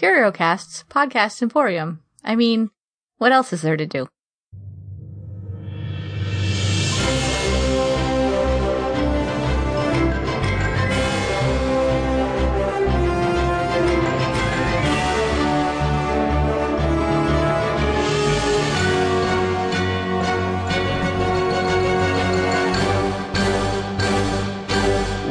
CurioCast's 0.00 0.84
podcast 0.88 1.42
emporium. 1.42 2.02
I 2.24 2.34
mean, 2.34 2.70
what 3.18 3.32
else 3.32 3.52
is 3.52 3.60
there 3.60 3.76
to 3.76 3.84
do? 3.84 4.08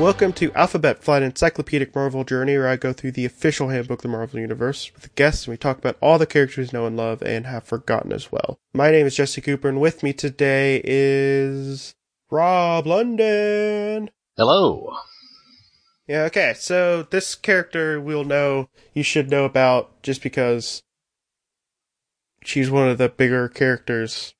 Welcome 0.10 0.34
to 0.34 0.52
Alphabet 0.54 1.04
Flight 1.04 1.21
Encyclopedic 1.21 1.94
Marvel 1.94 2.23
Journey, 2.23 2.57
where 2.57 2.68
I 2.68 2.78
go 2.78 2.94
through 2.94 3.12
the 3.12 3.25
official 3.25 3.70
handbook 3.70 4.00
of 4.00 4.02
the 4.02 4.07
Marvel 4.07 4.39
Universe 4.39 4.92
with 4.96 5.14
guests, 5.14 5.46
and 5.46 5.52
we 5.52 5.57
talk 5.57 5.78
about 5.78 5.97
all 6.01 6.18
the 6.18 6.25
characters 6.25 6.74
we 6.74 6.79
know 6.79 6.88
and 6.88 6.97
love 6.97 7.21
and 7.21 7.46
have 7.46 7.64
forgotten 7.64 8.11
as 8.11 8.32
well. 8.32 8.60
My 8.74 8.89
name 8.89 9.06
is 9.06 9.15
Jesse 9.15 9.39
Cooper, 9.39 9.70
and 9.70 9.79
with 9.79 10.01
me 10.01 10.11
today 10.11 10.82
is 10.84 11.93
Rob 12.32 12.87
London. 12.87 14.10
Hello. 14.36 14.98
Yeah, 16.07 16.23
okay, 16.23 16.56
so 16.57 17.04
this 17.04 17.36
character 17.36 18.01
we'll 18.01 18.26
know, 18.26 18.68
you 18.96 19.04
should 19.04 19.29
know 19.29 19.46
about 19.46 20.01
just 20.01 20.23
because 20.23 20.82
she's 22.43 22.71
one 22.71 22.89
of 22.89 22.98
the 22.98 23.10
bigger 23.10 23.48
characters, 23.48 24.34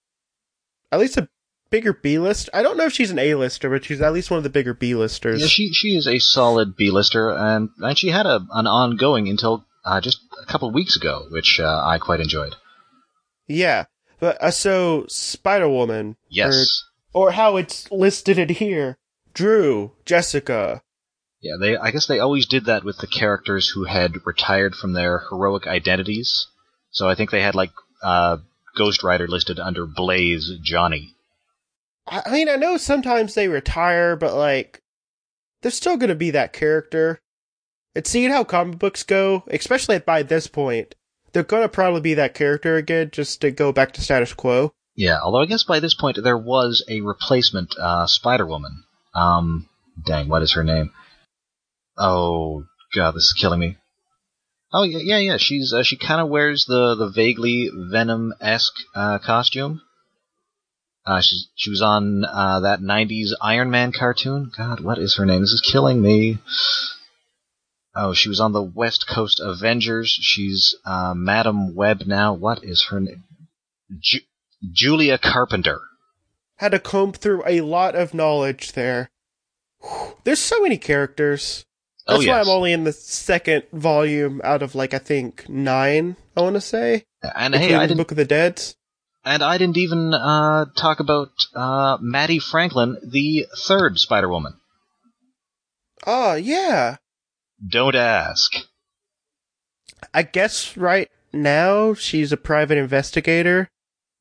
at 0.92 1.00
least 1.00 1.16
a 1.18 1.30
bigger 1.70 1.94
B 1.94 2.18
list. 2.20 2.50
I 2.54 2.62
don't 2.64 2.78
know 2.78 2.86
if 2.86 2.94
she's 2.94 3.12
an 3.12 3.20
A 3.20 3.36
lister, 3.36 3.70
but 3.70 3.86
she's 3.86 4.02
at 4.02 4.14
least 4.14 4.32
one 4.32 4.38
of 4.38 4.44
the 4.44 4.50
bigger 4.50 4.74
B 4.74 4.96
listers. 4.96 5.42
Yeah, 5.42 5.48
she 5.48 5.72
she 5.74 5.96
is 5.96 6.08
a 6.08 6.20
solid 6.20 6.76
B-lister, 6.76 7.30
and 7.32 7.70
and 7.80 7.98
she 7.98 8.10
had 8.10 8.26
a 8.26 8.46
an 8.52 8.68
ongoing 8.68 9.28
until 9.30 9.66
uh, 9.86 10.02
just 10.02 10.20
a 10.42 10.46
couple 10.46 10.68
of 10.68 10.74
weeks 10.74 10.96
ago, 10.96 11.28
which 11.30 11.60
uh, 11.60 11.82
I 11.86 11.98
quite 12.00 12.20
enjoyed. 12.20 12.56
Yeah, 13.48 13.86
but 14.20 14.42
uh, 14.42 14.52
so 14.52 15.06
Spider 15.08 15.70
Woman, 15.70 16.16
Yes. 16.30 16.84
or, 17.14 17.30
or 17.30 17.32
how 17.32 17.58
it's 17.58 17.90
listed 17.92 18.38
in 18.38 18.50
here, 18.50 18.98
Drew, 19.34 19.94
Jessica. 20.06 20.84
Yeah, 21.42 21.54
they. 21.60 21.78
I 21.78 21.92
guess 21.92 22.06
they 22.08 22.20
always 22.20 22.46
did 22.46 22.66
that 22.66 22.84
with 22.84 22.98
the 22.98 23.08
characters 23.08 23.70
who 23.70 23.86
had 23.86 24.26
retired 24.26 24.76
from 24.76 24.94
their 24.94 25.24
heroic 25.30 25.68
identities. 25.68 26.48
So 26.92 27.08
I 27.08 27.16
think 27.16 27.32
they 27.32 27.42
had 27.42 27.56
like 27.56 27.72
uh, 28.04 28.38
Ghost 28.78 29.04
Rider 29.04 29.28
listed 29.28 29.60
under 29.60 29.86
Blaze 29.86 30.52
Johnny. 30.62 31.16
I, 32.10 32.32
mean, 32.32 32.50
I 32.50 32.56
know 32.56 32.78
sometimes 32.78 33.34
they 33.34 33.48
retire, 33.48 34.16
but 34.16 34.34
like, 34.34 34.82
they're 35.62 35.72
still 35.72 35.98
gonna 35.98 36.16
be 36.16 36.32
that 36.32 36.54
character. 36.54 37.22
And 37.96 38.06
seeing 38.06 38.32
how 38.32 38.44
comic 38.44 38.80
books 38.80 39.04
go, 39.04 39.44
especially 39.48 40.00
by 40.00 40.24
this 40.24 40.48
point, 40.48 40.96
they're 41.34 41.44
gonna 41.44 41.70
probably 41.70 42.02
be 42.02 42.14
that 42.16 42.34
character 42.34 42.76
again, 42.76 43.10
just 43.12 43.42
to 43.42 43.52
go 43.52 43.72
back 43.72 43.94
to 43.94 44.02
status 44.02 44.34
quo. 44.34 44.74
Yeah, 44.96 45.20
although 45.22 45.42
I 45.42 45.46
guess 45.46 45.64
by 45.64 45.80
this 45.80 45.94
point 45.94 46.22
there 46.22 46.38
was 46.38 46.84
a 46.90 47.02
replacement 47.02 47.76
uh, 47.80 48.08
Spider 48.08 48.46
Woman. 48.46 48.84
Um, 49.14 49.70
dang, 50.06 50.28
what 50.28 50.42
is 50.42 50.54
her 50.54 50.64
name? 50.64 50.92
Oh 51.98 52.66
god, 52.94 53.12
this 53.12 53.24
is 53.24 53.38
killing 53.40 53.60
me. 53.60 53.78
Oh 54.72 54.84
yeah, 54.84 55.00
yeah, 55.02 55.18
yeah. 55.18 55.38
She's 55.38 55.74
uh, 55.74 55.84
she 55.84 55.98
kind 55.98 56.22
of 56.22 56.30
wears 56.30 56.66
the 56.66 56.96
the 56.96 57.10
vaguely 57.10 57.70
Venom 57.74 58.34
esque 58.40 58.76
uh, 58.96 59.20
costume. 59.20 59.82
Uh, 61.10 61.22
she 61.22 61.38
she 61.56 61.72
was 61.72 61.82
on 61.82 62.24
uh, 62.24 62.60
that 62.60 62.82
'90s 62.82 63.30
Iron 63.42 63.72
Man 63.72 63.92
cartoon. 63.92 64.52
God, 64.56 64.80
what 64.80 65.00
is 65.00 65.16
her 65.16 65.26
name? 65.26 65.42
This 65.42 65.54
is 65.54 65.62
killing 65.62 66.04
me. 66.04 66.38
Oh, 67.96 68.14
she 68.14 68.30
was 68.30 68.40
on 68.40 68.54
the 68.54 68.62
West 68.62 69.08
Coast 69.10 69.42
Avengers. 69.44 70.12
She's 70.22 70.76
uh, 70.86 71.16
Madam 71.16 71.74
Web 71.74 72.04
now. 72.06 72.36
What 72.36 72.64
is 72.64 72.86
her 72.92 73.00
name? 73.00 73.24
Ju- 74.00 74.20
Julia 74.72 75.18
Carpenter. 75.18 75.82
Had 76.58 76.74
to 76.74 76.80
comb 76.80 77.14
through 77.14 77.42
a 77.48 77.62
lot 77.62 77.96
of 77.96 78.14
knowledge 78.14 78.74
there. 78.74 79.10
Whew. 79.82 80.16
There's 80.26 80.38
so 80.38 80.62
many 80.62 80.78
characters. 80.78 81.66
Oh, 82.08 82.18
That's 82.18 82.28
why. 82.28 82.40
I'm 82.40 82.50
only 82.50 82.72
in 82.72 82.84
the 82.84 82.94
second 82.94 83.64
volume 83.74 84.42
out 84.44 84.62
of 84.62 84.76
like 84.76 84.94
I 84.94 85.00
think 85.00 85.50
nine. 85.50 86.18
I 86.38 86.42
want 86.42 86.54
to 86.54 86.62
say. 86.62 87.06
And 87.36 87.56
hey, 87.56 87.74
I 87.74 87.80
the 87.80 87.88
didn't, 87.88 87.98
Book 87.98 88.12
of 88.12 88.18
the 88.18 88.26
Dead. 88.26 88.62
And 89.26 89.44
I 89.44 89.58
didn't 89.58 89.78
even 89.78 90.14
uh, 90.14 90.66
talk 90.76 91.00
about 91.00 91.32
uh, 91.54 91.98
Mattie 92.00 92.40
Franklin, 92.40 92.98
the 93.04 93.48
third 93.68 94.00
Spider 94.00 94.30
Woman. 94.30 94.54
Oh 96.08 96.36
yeah. 96.36 96.98
Don't 97.68 97.96
ask. 97.96 98.54
I 100.14 100.24
guess 100.24 100.78
right 100.78 101.10
now 101.34 101.94
she's 101.94 102.32
a 102.32 102.38
private 102.38 102.78
investigator. 102.78 103.70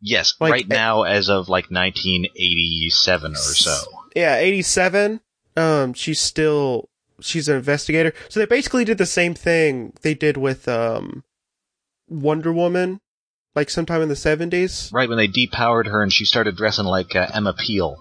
Yes, 0.00 0.34
Like, 0.38 0.52
right 0.52 0.64
eh, 0.70 0.74
now, 0.74 1.02
as 1.02 1.28
of 1.28 1.48
like 1.48 1.70
1987 1.70 3.32
or 3.32 3.36
so. 3.36 3.76
Yeah, 4.14 4.36
87. 4.36 5.20
Um, 5.56 5.92
she's 5.92 6.20
still, 6.20 6.88
she's 7.20 7.48
an 7.48 7.56
investigator. 7.56 8.12
So 8.28 8.38
they 8.38 8.46
basically 8.46 8.84
did 8.84 8.98
the 8.98 9.06
same 9.06 9.34
thing 9.34 9.92
they 10.02 10.14
did 10.14 10.36
with, 10.36 10.68
um, 10.68 11.24
Wonder 12.08 12.52
Woman, 12.52 13.00
like 13.58 13.70
sometime 13.70 14.02
in 14.02 14.08
the 14.08 14.14
70s. 14.14 14.92
Right 14.92 15.08
when 15.08 15.18
they 15.18 15.26
depowered 15.26 15.86
her 15.86 16.02
and 16.02 16.12
she 16.12 16.24
started 16.24 16.56
dressing 16.56 16.86
like 16.86 17.16
uh, 17.16 17.26
Emma 17.34 17.52
Peel. 17.52 17.96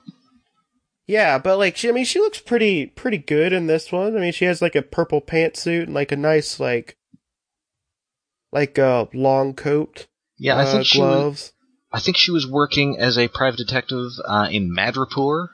Yeah, 1.07 1.39
but 1.39 1.57
like, 1.57 1.75
she, 1.77 1.89
I 1.89 1.93
mean, 1.93 2.05
she 2.05 2.19
looks 2.19 2.39
pretty, 2.39 2.85
pretty 2.85 3.17
good 3.17 3.53
in 3.53 3.65
this 3.65 3.91
one. 3.91 4.15
I 4.15 4.19
mean, 4.19 4.33
she 4.33 4.45
has 4.45 4.61
like 4.61 4.75
a 4.75 4.81
purple 4.81 5.21
pantsuit 5.21 5.83
and 5.83 5.93
like 5.93 6.11
a 6.11 6.15
nice, 6.15 6.59
like, 6.59 6.97
like 8.51 8.77
a 8.77 9.07
long 9.13 9.53
coat, 9.53 10.07
Yeah, 10.37 10.57
I 10.57 10.63
uh, 10.63 10.71
think 10.71 10.85
she 10.85 10.99
was. 10.99 11.53
I 11.91 11.99
think 12.01 12.17
she 12.17 12.31
was 12.31 12.45
working 12.45 12.97
as 12.99 13.17
a 13.17 13.29
private 13.29 13.57
detective 13.57 14.11
uh, 14.25 14.47
in 14.51 14.73
Madripoor. 14.75 15.47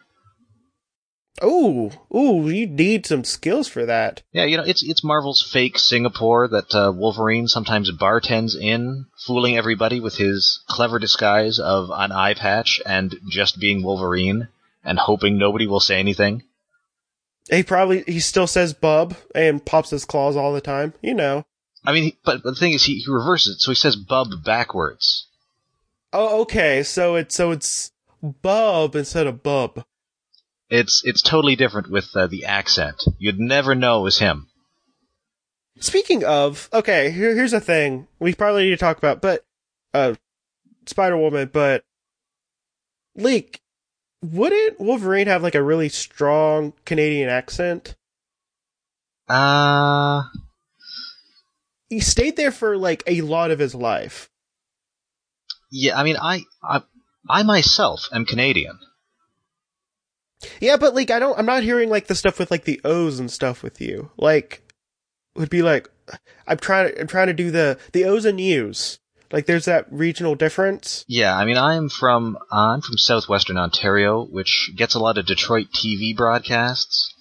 Ooh, 1.44 1.89
ooh, 2.16 2.47
you 2.47 2.67
need 2.67 3.05
some 3.05 3.23
skills 3.23 3.67
for 3.67 3.85
that. 3.85 4.21
Yeah, 4.31 4.45
you 4.45 4.57
know, 4.57 4.63
it's 4.63 4.83
it's 4.83 5.03
Marvel's 5.03 5.41
fake 5.41 5.79
Singapore 5.79 6.47
that 6.47 6.75
uh, 6.75 6.91
Wolverine 6.95 7.47
sometimes 7.47 7.91
bartends 7.91 8.55
in, 8.55 9.07
fooling 9.17 9.57
everybody 9.57 9.99
with 9.99 10.16
his 10.16 10.63
clever 10.67 10.99
disguise 10.99 11.59
of 11.59 11.89
an 11.91 12.11
eye 12.11 12.35
patch 12.35 12.81
and 12.85 13.16
just 13.29 13.59
being 13.59 13.81
Wolverine 13.81 14.47
and 14.83 14.99
hoping 14.99 15.38
nobody 15.38 15.66
will 15.66 15.79
say 15.79 15.97
anything. 15.99 16.43
He 17.49 17.63
probably, 17.63 18.03
he 18.03 18.19
still 18.19 18.47
says 18.47 18.73
bub 18.73 19.16
and 19.33 19.66
pops 19.66 19.89
his 19.89 20.05
claws 20.05 20.35
all 20.35 20.53
the 20.53 20.61
time. 20.61 20.93
You 21.01 21.16
know. 21.16 21.45
I 21.83 21.93
mean, 21.93 22.13
but, 22.23 22.43
but 22.43 22.51
the 22.51 22.59
thing 22.59 22.73
is, 22.73 22.85
he, 22.85 22.99
he 22.99 23.11
reverses 23.11 23.55
it, 23.55 23.59
so 23.59 23.72
he 23.72 23.75
says 23.75 23.95
"bub" 23.95 24.27
backwards. 24.45 25.27
Oh, 26.13 26.41
okay. 26.41 26.83
So 26.83 27.16
it's 27.16 27.35
so 27.35 27.51
it's 27.51 27.91
bub 28.22 28.95
instead 28.95 29.25
of 29.25 29.41
bub. 29.41 29.83
It's 30.69 31.01
it's 31.06 31.22
totally 31.22 31.56
different 31.56 31.90
with 31.90 32.09
uh, 32.16 32.28
the 32.28 32.46
accent. 32.46 33.03
You'd 33.19 33.40
never 33.40 33.75
know 33.75 34.00
it 34.00 34.03
was 34.03 34.19
him. 34.19 34.47
Speaking 35.79 36.24
of, 36.24 36.69
okay, 36.72 37.12
here, 37.12 37.35
here's 37.35 37.53
a 37.53 37.59
thing 37.59 38.07
we 38.19 38.34
probably 38.34 38.66
need 38.66 38.69
to 38.72 38.78
talk 38.78 38.97
about, 38.97 39.22
but 39.22 39.44
uh, 39.94 40.13
Spider 40.85 41.18
Woman, 41.18 41.50
but 41.52 41.84
Leak, 43.16 43.59
wouldn't 44.23 44.79
Wolverine 44.79 45.28
have 45.28 45.44
like 45.44 45.56
a 45.56 45.63
really 45.63 45.90
strong 45.90 46.73
Canadian 46.85 47.29
accent? 47.29 47.96
Uh 49.28 50.23
He 51.90 52.00
stayed 52.00 52.35
there 52.38 52.52
for 52.52 52.78
like 52.78 53.03
a 53.06 53.22
lot 53.22 53.52
of 53.52 53.59
his 53.59 53.75
life. 53.75 54.29
yeah. 55.72 55.97
I 56.00 56.03
mean, 56.03 56.18
I 56.18 56.41
I, 56.63 56.81
I 57.29 57.44
myself 57.44 58.07
am 58.12 58.25
Canadian. 58.25 58.79
Yeah, 60.59 60.77
but 60.77 60.95
like 60.95 61.11
I 61.11 61.19
don't, 61.19 61.37
I'm 61.37 61.45
not 61.45 61.63
hearing 61.63 61.89
like 61.89 62.07
the 62.07 62.15
stuff 62.15 62.39
with 62.39 62.51
like 62.51 62.65
the 62.65 62.81
O's 62.83 63.19
and 63.19 63.29
stuff 63.31 63.63
with 63.63 63.81
you. 63.81 64.11
Like, 64.17 64.61
would 65.35 65.49
be 65.49 65.61
like, 65.61 65.89
I'm 66.47 66.57
trying, 66.57 66.93
I'm 66.99 67.07
trying 67.07 67.27
to 67.27 67.33
do 67.33 67.51
the 67.51 67.78
the 67.91 68.05
O's 68.05 68.25
and 68.25 68.40
U's. 68.40 68.99
Like, 69.31 69.47
there's 69.47 69.66
that 69.66 69.91
regional 69.91 70.35
difference. 70.35 71.03
Yeah, 71.07 71.35
I 71.35 71.45
mean, 71.45 71.57
I'm 71.57 71.90
from 71.90 72.37
uh, 72.51 72.73
I'm 72.73 72.81
from 72.81 72.97
southwestern 72.97 73.57
Ontario, 73.57 74.23
which 74.23 74.72
gets 74.75 74.93
a 74.93 74.99
lot 74.99 75.17
of 75.17 75.25
Detroit 75.25 75.67
TV 75.73 76.16
broadcasts. 76.16 77.13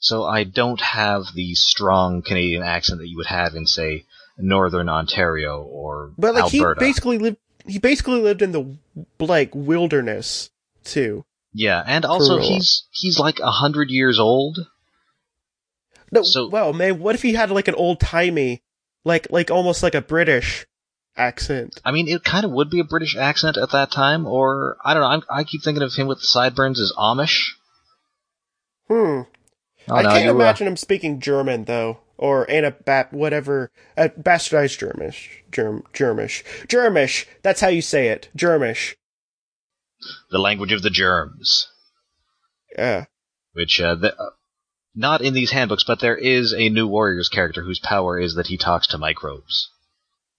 So 0.00 0.24
I 0.24 0.42
don't 0.42 0.80
have 0.80 1.26
the 1.36 1.54
strong 1.54 2.22
Canadian 2.22 2.64
accent 2.64 2.98
that 2.98 3.06
you 3.06 3.16
would 3.18 3.26
have 3.26 3.54
in, 3.54 3.66
say, 3.66 4.04
northern 4.36 4.88
Ontario 4.88 5.62
or 5.62 6.12
But 6.18 6.34
like 6.34 6.52
Alberta. 6.52 6.80
he 6.80 6.90
basically 6.90 7.18
lived, 7.18 7.36
he 7.68 7.78
basically 7.78 8.20
lived 8.20 8.42
in 8.42 8.50
the 8.50 8.76
like 9.20 9.54
wilderness 9.54 10.50
too. 10.82 11.24
Yeah, 11.52 11.82
and 11.86 12.04
also 12.04 12.36
Cruel. 12.36 12.48
he's 12.48 12.84
he's 12.90 13.18
like 13.18 13.40
a 13.40 13.50
hundred 13.50 13.90
years 13.90 14.18
old. 14.18 14.58
No, 16.10 16.22
So- 16.22 16.48
well, 16.48 16.72
man, 16.72 16.98
what 16.98 17.14
if 17.14 17.22
he 17.22 17.34
had 17.34 17.50
like 17.50 17.68
an 17.68 17.74
old 17.74 18.00
timey, 18.00 18.62
like 19.04 19.28
like 19.30 19.50
almost 19.50 19.82
like 19.82 19.94
a 19.94 20.02
British 20.02 20.66
accent? 21.16 21.80
I 21.84 21.90
mean, 21.92 22.08
it 22.08 22.24
kind 22.24 22.44
of 22.44 22.50
would 22.52 22.70
be 22.70 22.80
a 22.80 22.84
British 22.84 23.16
accent 23.16 23.56
at 23.56 23.70
that 23.72 23.90
time, 23.90 24.26
or 24.26 24.76
I 24.84 24.94
don't 24.94 25.02
know. 25.02 25.08
I'm, 25.08 25.22
I 25.30 25.44
keep 25.44 25.62
thinking 25.62 25.82
of 25.82 25.94
him 25.94 26.06
with 26.06 26.20
the 26.20 26.26
sideburns 26.26 26.80
as 26.80 26.92
Amish. 26.98 27.52
Hmm. 28.88 29.22
Oh, 29.88 29.96
I 29.96 30.02
no, 30.02 30.08
can't 30.10 30.28
uh, 30.28 30.34
imagine 30.34 30.66
him 30.66 30.76
speaking 30.76 31.18
German 31.20 31.64
though, 31.64 31.98
or 32.16 32.46
Anabap, 32.46 33.12
whatever, 33.12 33.70
uh, 33.96 34.08
bastardized 34.18 34.78
Germish, 34.78 35.42
Germ, 35.50 35.82
Germish, 35.92 36.44
Germish. 36.68 37.26
That's 37.42 37.60
how 37.60 37.68
you 37.68 37.82
say 37.82 38.08
it, 38.08 38.28
Germish. 38.36 38.94
The 40.30 40.38
language 40.38 40.72
of 40.72 40.82
the 40.82 40.90
germs, 40.90 41.68
Yeah. 42.76 43.06
which 43.52 43.80
uh, 43.80 43.94
the, 43.94 44.14
uh, 44.18 44.30
not 44.94 45.20
in 45.22 45.34
these 45.34 45.50
handbooks, 45.50 45.84
but 45.84 46.00
there 46.00 46.16
is 46.16 46.52
a 46.52 46.68
new 46.68 46.86
warriors 46.86 47.28
character 47.28 47.62
whose 47.62 47.78
power 47.78 48.18
is 48.18 48.34
that 48.34 48.48
he 48.48 48.56
talks 48.56 48.86
to 48.88 48.98
microbes. 48.98 49.70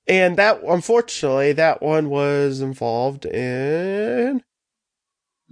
And 0.07 0.38
that, 0.38 0.62
unfortunately, 0.63 1.54
that 1.54 1.81
one 1.81 2.10
was 2.10 2.60
involved 2.60 3.25
in 3.25 4.44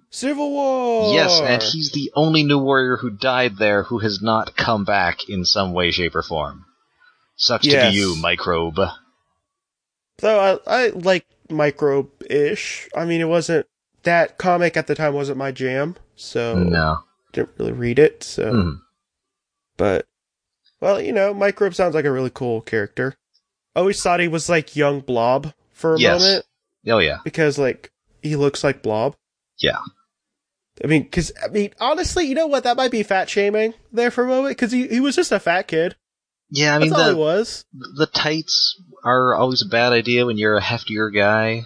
Civil 0.10 0.52
War. 0.52 1.13
Yes, 1.13 1.40
and 1.40 1.63
he's 1.63 1.92
the 1.94 2.12
only 2.16 2.44
new 2.44 2.60
warrior 2.60 2.98
who 2.98 3.10
died 3.10 3.58
there 3.58 3.84
who 3.84 4.00
has 4.00 4.22
not 4.22 4.58
come 4.58 4.84
back 4.84 5.30
in 5.30 5.46
some 5.46 5.72
way, 5.72 5.92
shape, 5.92 6.16
or 6.16 6.22
form. 6.22 6.66
Sucks 7.38 7.66
to 7.66 7.90
be 7.90 7.96
you, 7.96 8.16
microbe. 8.18 8.80
Though 10.19 10.60
I, 10.68 10.86
I 10.86 10.90
like 10.90 11.25
microbe-ish. 11.50 12.90
I 12.96 13.06
mean, 13.06 13.22
it 13.22 13.30
wasn't 13.30 13.66
that 14.03 14.38
comic 14.38 14.75
at 14.77 14.88
the 14.88 14.95
time 14.95 15.13
wasn't 15.13 15.38
my 15.38 15.51
jam, 15.51 15.95
so 16.15 16.56
No. 16.56 17.00
didn't 17.33 17.51
really 17.57 17.71
read 17.74 18.00
it. 18.00 18.24
So, 18.24 18.51
Hmm. 18.51 18.71
but 19.77 20.06
well, 20.80 21.00
you 21.01 21.12
know, 21.12 21.33
microbe 21.33 21.75
sounds 21.75 21.94
like 21.95 22.06
a 22.06 22.12
really 22.12 22.31
cool 22.33 22.62
character. 22.62 23.15
Always 23.75 24.01
thought 24.01 24.19
he 24.19 24.27
was 24.27 24.50
like 24.50 24.75
young 24.75 25.00
Blob 25.01 25.53
for 25.71 25.95
a 25.95 26.00
Yes. 26.00 26.21
moment 26.21 26.45
Oh 26.88 26.98
yeah. 27.00 27.18
because 27.24 27.57
like 27.57 27.92
he 28.21 28.36
looks 28.36 28.63
like 28.63 28.81
Blob. 28.81 29.15
Yeah. 29.59 29.80
I 30.83 30.88
mean, 30.88 31.03
because 31.03 31.31
I 31.44 31.48
mean, 31.50 31.74
honestly, 31.80 32.25
you 32.25 32.33
know 32.36 32.48
what? 32.48 32.63
That 32.63 32.77
might 32.77 32.92
be 32.92 33.03
fat 33.03 33.30
shaming 33.30 33.74
there 33.92 34.09
for 34.12 34.24
a 34.24 34.27
moment 34.27 34.57
because 34.57 34.71
he 34.71 34.88
he 34.88 35.00
was 35.00 35.15
just 35.15 35.31
a 35.31 35.39
fat 35.39 35.68
kid. 35.68 35.95
Yeah, 36.50 36.75
I 36.75 36.80
mean 36.80 36.89
That's 36.89 37.01
all 37.03 37.09
he 37.09 37.15
was. 37.15 37.65
the 37.71 38.07
tights 38.07 38.81
are 39.03 39.36
always 39.36 39.62
a 39.62 39.68
bad 39.69 39.94
idea 39.94 40.25
when 40.25 40.38
you're 40.38 40.57
a 40.57 40.62
heftier 40.62 41.13
guy. 41.13 41.65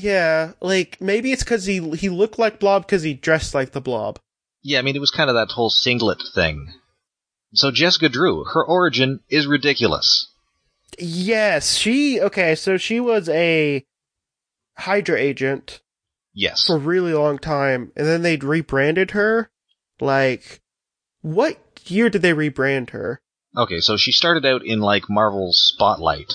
Yeah, 0.00 0.52
like 0.60 1.00
maybe 1.00 1.32
it's 1.32 1.42
because 1.42 1.64
he 1.66 1.90
he 1.96 2.08
looked 2.08 2.38
like 2.38 2.60
Blob 2.60 2.86
because 2.86 3.02
he 3.02 3.14
dressed 3.14 3.54
like 3.54 3.72
the 3.72 3.80
Blob. 3.80 4.18
Yeah, 4.62 4.78
I 4.78 4.82
mean 4.82 4.94
it 4.96 5.00
was 5.00 5.10
kind 5.10 5.28
of 5.30 5.34
that 5.34 5.50
whole 5.52 5.70
singlet 5.70 6.22
thing. 6.34 6.72
So 7.54 7.70
Jessica 7.70 8.08
Drew, 8.08 8.44
her 8.44 8.64
origin 8.64 9.20
is 9.28 9.46
ridiculous. 9.46 10.28
Yes, 10.98 11.76
she 11.76 12.20
okay. 12.20 12.54
So 12.54 12.76
she 12.76 13.00
was 13.00 13.28
a 13.28 13.84
Hydra 14.76 15.18
agent 15.18 15.80
Yes. 16.34 16.64
for 16.66 16.76
a 16.76 16.78
really 16.80 17.12
long 17.14 17.38
time, 17.38 17.90
and 17.96 18.06
then 18.06 18.22
they 18.22 18.36
rebranded 18.36 19.10
her. 19.12 19.50
Like, 20.00 20.60
what 21.22 21.58
year 21.86 22.08
did 22.10 22.22
they 22.22 22.32
rebrand 22.32 22.90
her? 22.90 23.20
Okay, 23.56 23.80
so 23.80 23.96
she 23.96 24.12
started 24.12 24.46
out 24.46 24.64
in 24.64 24.80
like 24.80 25.10
Marvel's 25.10 25.58
Spotlight. 25.74 26.34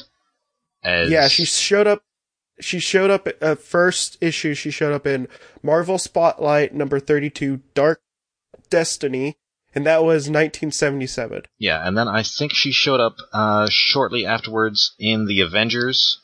As 0.83 1.10
Yeah, 1.10 1.30
she 1.30 1.45
showed 1.45 1.88
up. 1.88 2.04
She 2.63 2.80
showed 2.80 3.12
up 3.12 3.27
at 3.27 3.44
uh, 3.44 3.56
first 3.56 4.18
issue. 4.21 4.54
She 4.54 4.71
showed 4.71 4.94
up 4.94 5.06
in 5.06 5.27
Marvel 5.62 5.98
Spotlight 5.98 6.74
number 6.74 7.00
thirty-two, 7.00 7.62
Dark 7.74 8.01
Destiny, 8.69 9.36
and 9.75 9.86
that 9.86 10.04
was 10.04 10.30
nineteen 10.30 10.71
seventy-seven. 10.71 11.44
Yeah, 11.60 11.86
and 11.86 11.98
then 11.98 12.07
I 12.07 12.24
think 12.24 12.54
she 12.54 12.71
showed 12.71 13.00
up 13.00 13.18
uh, 13.33 13.68
shortly 13.69 14.25
afterwards 14.25 14.95
in 14.98 15.25
the 15.25 15.42
Avengers, 15.42 16.19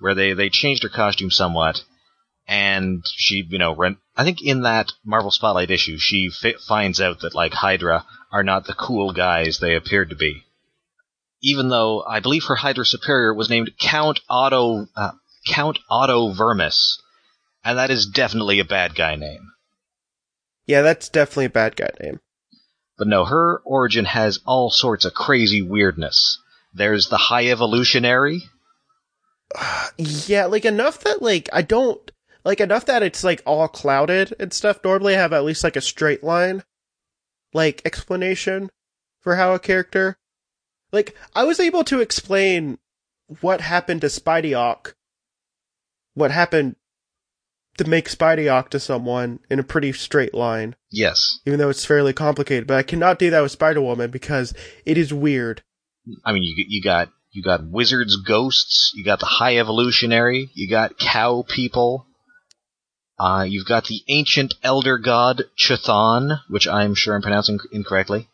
where 0.00 0.14
they, 0.14 0.32
they 0.32 0.50
changed 0.50 0.82
her 0.82 0.88
costume 0.88 1.30
somewhat, 1.30 1.82
and 2.48 3.04
she, 3.06 3.46
you 3.48 3.58
know, 3.58 3.74
rent. 3.74 3.98
I 4.16 4.24
think 4.24 4.42
in 4.42 4.62
that 4.62 4.92
Marvel 5.04 5.30
Spotlight 5.30 5.70
issue, 5.70 5.98
she 5.98 6.28
fi- 6.30 6.56
finds 6.66 7.00
out 7.00 7.20
that 7.20 7.34
like 7.34 7.52
Hydra 7.52 8.04
are 8.32 8.42
not 8.42 8.66
the 8.66 8.74
cool 8.74 9.12
guys 9.12 9.58
they 9.58 9.76
appeared 9.76 10.10
to 10.10 10.16
be. 10.16 10.42
Even 11.42 11.68
though 11.68 12.02
I 12.02 12.20
believe 12.20 12.44
her 12.44 12.54
Hydra 12.54 12.84
superior 12.84 13.34
was 13.34 13.50
named 13.50 13.70
Count 13.78 14.20
Otto 14.28 14.86
uh, 14.96 15.12
Count 15.46 15.78
Otto 15.90 16.32
Vermis, 16.32 17.00
and 17.64 17.78
that 17.78 17.90
is 17.90 18.06
definitely 18.06 18.60
a 18.60 18.64
bad 18.64 18.94
guy 18.94 19.16
name. 19.16 19.52
Yeah, 20.66 20.82
that's 20.82 21.08
definitely 21.08 21.46
a 21.46 21.50
bad 21.50 21.76
guy 21.76 21.90
name. 22.00 22.20
But 22.96 23.08
no, 23.08 23.24
her 23.24 23.60
origin 23.64 24.04
has 24.04 24.40
all 24.46 24.70
sorts 24.70 25.04
of 25.04 25.14
crazy 25.14 25.62
weirdness. 25.62 26.38
There's 26.72 27.08
the 27.08 27.16
High 27.16 27.48
Evolutionary. 27.48 28.42
Yeah, 29.96 30.46
like 30.46 30.64
enough 30.64 31.04
that 31.04 31.22
like 31.22 31.48
I 31.52 31.62
don't 31.62 32.10
like 32.44 32.60
enough 32.60 32.86
that 32.86 33.04
it's 33.04 33.22
like 33.22 33.42
all 33.46 33.68
clouded 33.68 34.34
and 34.40 34.52
stuff. 34.52 34.80
Normally 34.82 35.14
I 35.14 35.20
have 35.20 35.32
at 35.32 35.44
least 35.44 35.62
like 35.62 35.76
a 35.76 35.80
straight 35.80 36.24
line 36.24 36.64
like 37.52 37.80
explanation 37.84 38.70
for 39.20 39.36
how 39.36 39.54
a 39.54 39.60
character 39.60 40.18
like 40.92 41.16
I 41.34 41.44
was 41.44 41.60
able 41.60 41.84
to 41.84 42.00
explain 42.00 42.78
what 43.40 43.60
happened 43.60 44.00
to 44.00 44.08
Spidey 44.08 44.58
Ock 44.58 44.96
what 46.14 46.30
happened 46.30 46.76
to 47.76 47.84
make 47.88 48.08
Spidey 48.08 48.50
Ock 48.52 48.70
to 48.70 48.78
someone 48.80 49.40
in 49.50 49.58
a 49.58 49.64
pretty 49.64 49.92
straight 49.92 50.32
line, 50.34 50.76
Yes. 50.90 51.40
even 51.44 51.58
though 51.58 51.70
it's 51.70 51.84
fairly 51.84 52.12
complicated, 52.12 52.66
but 52.68 52.76
I 52.76 52.82
cannot 52.84 53.18
do 53.18 53.30
that 53.30 53.40
with 53.40 53.50
Spider 53.52 53.80
Woman 53.80 54.10
because 54.10 54.54
it 54.86 54.96
is 54.96 55.12
weird. 55.12 55.62
I 56.24 56.32
mean, 56.32 56.42
you 56.44 56.54
you 56.68 56.82
got 56.82 57.08
you 57.32 57.42
got 57.42 57.66
wizards, 57.66 58.16
ghosts. 58.16 58.92
You 58.94 59.04
got 59.04 59.18
the 59.18 59.26
High 59.26 59.56
Evolutionary. 59.58 60.50
You 60.54 60.68
got 60.70 60.98
cow 60.98 61.44
people. 61.48 62.06
Uh, 63.18 63.44
you've 63.48 63.66
got 63.66 63.86
the 63.86 64.02
ancient 64.08 64.54
elder 64.62 64.98
god 64.98 65.44
Chthon, 65.58 66.40
which 66.48 66.68
I'm 66.68 66.94
sure 66.94 67.14
I'm 67.16 67.22
pronouncing 67.22 67.58
incorrectly. 67.72 68.28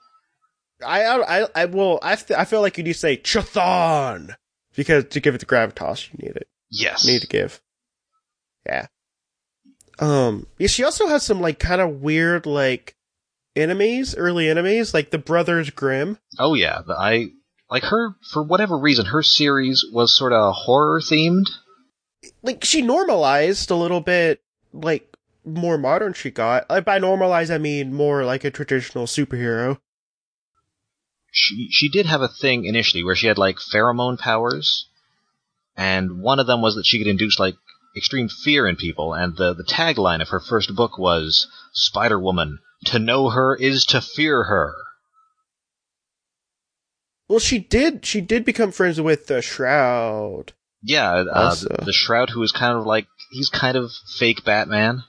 I 0.85 1.05
I 1.05 1.47
I 1.55 1.65
will 1.67 1.99
I 2.03 2.17
th- 2.17 2.38
I 2.38 2.44
feel 2.44 2.61
like 2.61 2.76
you 2.79 2.85
need 2.85 2.94
to 2.94 2.99
say 2.99 3.17
Chthon 3.19 4.35
because 4.75 5.05
to 5.06 5.21
give 5.21 5.35
it 5.35 5.38
the 5.38 5.47
gravitas 5.47 6.09
you 6.12 6.26
need 6.26 6.37
it 6.37 6.49
Yes. 6.71 7.06
need 7.06 7.21
to 7.21 7.26
give. 7.26 7.61
Yeah. 8.70 8.87
Um. 9.99 10.46
Yeah. 10.58 10.69
She 10.69 10.84
also 10.84 11.08
has 11.08 11.22
some 11.25 11.40
like 11.40 11.58
kind 11.58 11.81
of 11.81 12.00
weird 12.00 12.46
like 12.46 12.96
enemies, 13.56 14.14
early 14.17 14.49
enemies, 14.49 14.94
like 14.94 15.11
the 15.11 15.19
Brothers 15.19 15.70
Grimm. 15.70 16.19
Oh 16.38 16.55
yeah, 16.55 16.81
the, 16.87 16.94
I 16.94 17.31
like 17.70 17.84
her 17.84 18.14
for 18.32 18.43
whatever 18.43 18.78
reason. 18.78 19.06
Her 19.06 19.22
series 19.22 19.84
was 19.93 20.17
sort 20.17 20.32
of 20.32 20.55
horror 20.55 21.00
themed. 21.00 21.46
Like 22.43 22.64
she 22.64 22.82
normalized 22.82 23.70
a 23.70 23.76
little 23.76 24.00
bit, 24.00 24.40
like 24.73 25.14
more 25.44 25.78
modern. 25.78 26.12
She 26.12 26.31
got 26.31 26.70
like 26.70 26.84
by 26.84 26.99
normalize 26.99 27.52
I 27.52 27.58
mean 27.58 27.93
more 27.93 28.25
like 28.25 28.44
a 28.44 28.50
traditional 28.50 29.06
superhero. 29.06 29.78
She 31.32 31.69
she 31.70 31.88
did 31.88 32.06
have 32.06 32.23
a 32.23 32.28
thing 32.28 32.64
initially 32.64 33.05
where 33.05 33.16
she 33.16 33.26
had 33.26 33.38
like 33.38 33.56
pheromone 33.56 34.19
powers, 34.19 34.88
and 35.76 36.21
one 36.21 36.38
of 36.38 36.47
them 36.47 36.62
was 36.62 36.76
that 36.76 36.87
she 36.87 36.99
could 36.99 37.06
induce 37.06 37.38
like 37.38 37.54
extreme 37.97 38.28
fear 38.28 38.66
in 38.66 38.76
people. 38.76 39.14
And 39.14 39.37
the 39.37 39.54
the 39.54 39.64
tagline 39.64 40.20
of 40.23 40.28
her 40.28 40.40
first 40.40 40.75
book 40.75 40.99
was 40.99 41.47
Spider 41.73 42.18
Woman. 42.18 42.59
To 42.87 42.99
know 42.99 43.30
her 43.30 43.54
is 43.54 43.85
to 43.87 44.00
fear 44.00 44.44
her. 44.44 44.75
Well, 47.28 47.38
she 47.38 47.59
did. 47.59 48.04
She 48.04 48.20
did 48.20 48.44
become 48.44 48.73
friends 48.73 49.00
with 49.00 49.26
the 49.26 49.40
Shroud. 49.42 50.52
Yeah, 50.82 51.11
uh, 51.12 51.54
the, 51.54 51.85
the 51.85 51.92
Shroud, 51.92 52.30
who 52.30 52.42
is 52.42 52.52
kind 52.52 52.76
of 52.76 52.87
like 52.87 53.06
he's 53.30 53.49
kind 53.50 53.76
of 53.76 53.90
fake 54.18 54.44
Batman. 54.44 55.04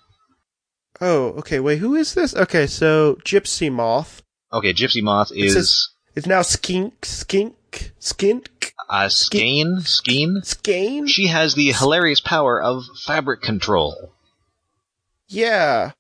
Oh, 1.00 1.30
okay. 1.40 1.60
Wait, 1.60 1.80
who 1.80 1.96
is 1.96 2.14
this? 2.14 2.36
Okay, 2.36 2.68
so 2.68 3.16
Gypsy 3.26 3.72
Moth. 3.72 4.22
Okay, 4.54 4.74
Gypsy 4.74 5.02
Moth 5.02 5.32
It 5.32 5.46
is 5.46 5.54
says- 5.54 5.88
It's 6.16 6.28
now 6.28 6.42
Skink, 6.42 7.06
Skink, 7.06 7.94
Skink, 8.00 8.74
uh, 8.92 9.10
Skane. 9.10 9.78
Skeen. 9.78 10.46
Skane. 10.46 11.08
She 11.08 11.28
has 11.28 11.56
the 11.56 11.72
hilarious 11.72 12.20
power 12.20 12.62
of 12.62 12.84
fabric 13.06 13.42
control. 13.42 14.14
Yeah. 15.28 15.92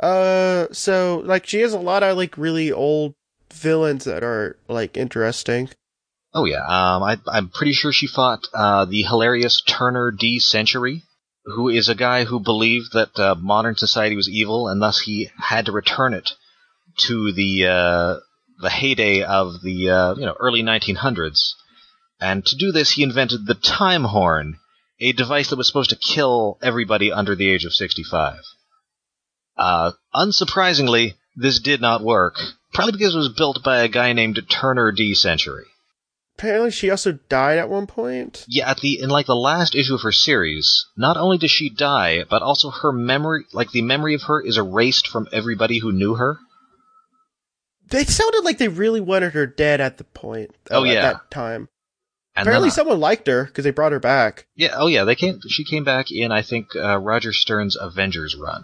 Uh, 0.00 0.68
so 0.70 1.22
like 1.24 1.46
she 1.46 1.60
has 1.60 1.72
a 1.72 1.78
lot 1.78 2.04
of 2.04 2.16
like 2.16 2.38
really 2.38 2.70
old 2.70 3.14
villains 3.52 4.04
that 4.04 4.22
are 4.22 4.56
like 4.68 4.96
interesting. 4.96 5.68
Oh 6.32 6.44
yeah, 6.44 6.62
um, 6.62 7.02
I, 7.02 7.16
I'm 7.26 7.48
pretty 7.48 7.72
sure 7.72 7.92
she 7.92 8.06
fought 8.06 8.46
uh, 8.54 8.84
the 8.84 9.02
hilarious 9.02 9.62
Turner 9.66 10.12
D. 10.12 10.38
Century, 10.38 11.02
who 11.44 11.68
is 11.68 11.88
a 11.88 11.94
guy 11.94 12.24
who 12.24 12.38
believed 12.38 12.92
that 12.92 13.18
uh, 13.18 13.34
modern 13.34 13.74
society 13.76 14.14
was 14.14 14.28
evil, 14.28 14.68
and 14.68 14.80
thus 14.80 15.00
he 15.00 15.30
had 15.38 15.66
to 15.66 15.72
return 15.72 16.14
it 16.14 16.32
to 16.98 17.32
the 17.32 17.66
uh, 17.66 18.20
the 18.60 18.70
heyday 18.70 19.22
of 19.22 19.62
the 19.62 19.90
uh, 19.90 20.14
you 20.14 20.26
know 20.26 20.36
early 20.38 20.62
1900s. 20.62 21.54
And 22.20 22.44
to 22.46 22.56
do 22.56 22.72
this, 22.72 22.92
he 22.92 23.02
invented 23.02 23.46
the 23.46 23.54
time 23.54 24.04
horn, 24.04 24.58
a 25.00 25.12
device 25.12 25.50
that 25.50 25.56
was 25.56 25.66
supposed 25.66 25.90
to 25.90 25.96
kill 25.96 26.58
everybody 26.62 27.12
under 27.12 27.36
the 27.36 27.48
age 27.48 27.64
of 27.64 27.72
65. 27.74 28.40
Uh, 29.56 29.92
unsurprisingly, 30.14 31.14
this 31.36 31.60
did 31.60 31.80
not 31.80 32.02
work, 32.02 32.34
probably 32.72 32.92
because 32.92 33.14
it 33.14 33.18
was 33.18 33.28
built 33.28 33.62
by 33.62 33.78
a 33.80 33.88
guy 33.88 34.12
named 34.12 34.40
Turner 34.50 34.92
D. 34.92 35.14
Century. 35.14 35.64
Apparently, 36.36 36.70
she 36.70 36.90
also 36.90 37.18
died 37.28 37.58
at 37.58 37.68
one 37.68 37.88
point. 37.88 38.44
Yeah, 38.46 38.70
at 38.70 38.78
the 38.78 39.00
in 39.00 39.10
like 39.10 39.26
the 39.26 39.34
last 39.34 39.74
issue 39.74 39.94
of 39.94 40.02
her 40.02 40.12
series, 40.12 40.86
not 40.96 41.16
only 41.16 41.36
does 41.36 41.50
she 41.50 41.68
die, 41.68 42.22
but 42.30 42.42
also 42.42 42.70
her 42.70 42.92
memory, 42.92 43.44
like 43.52 43.72
the 43.72 43.82
memory 43.82 44.14
of 44.14 44.22
her, 44.22 44.40
is 44.40 44.56
erased 44.56 45.08
from 45.08 45.26
everybody 45.32 45.78
who 45.80 45.90
knew 45.90 46.14
her. 46.14 46.38
They 47.90 48.04
sounded 48.04 48.44
like 48.44 48.58
they 48.58 48.68
really 48.68 49.00
wanted 49.00 49.32
her 49.32 49.46
dead 49.46 49.80
at 49.80 49.98
the 49.98 50.04
point. 50.04 50.50
uh, 50.70 50.76
Oh, 50.76 50.84
yeah. 50.84 50.92
at 50.92 51.02
that 51.02 51.30
time. 51.32 51.68
And 52.38 52.46
Apparently, 52.46 52.68
then, 52.68 52.72
uh, 52.72 52.76
someone 52.76 53.00
liked 53.00 53.26
her 53.26 53.44
because 53.46 53.64
they 53.64 53.72
brought 53.72 53.90
her 53.90 53.98
back. 53.98 54.46
yeah, 54.54 54.76
oh 54.76 54.86
yeah, 54.86 55.02
they 55.02 55.16
came. 55.16 55.40
She 55.48 55.64
came 55.64 55.82
back 55.82 56.12
in 56.12 56.30
I 56.30 56.42
think 56.42 56.76
uh, 56.76 56.96
Roger 56.98 57.32
Stern's 57.32 57.76
Avengers 57.76 58.36
run. 58.36 58.62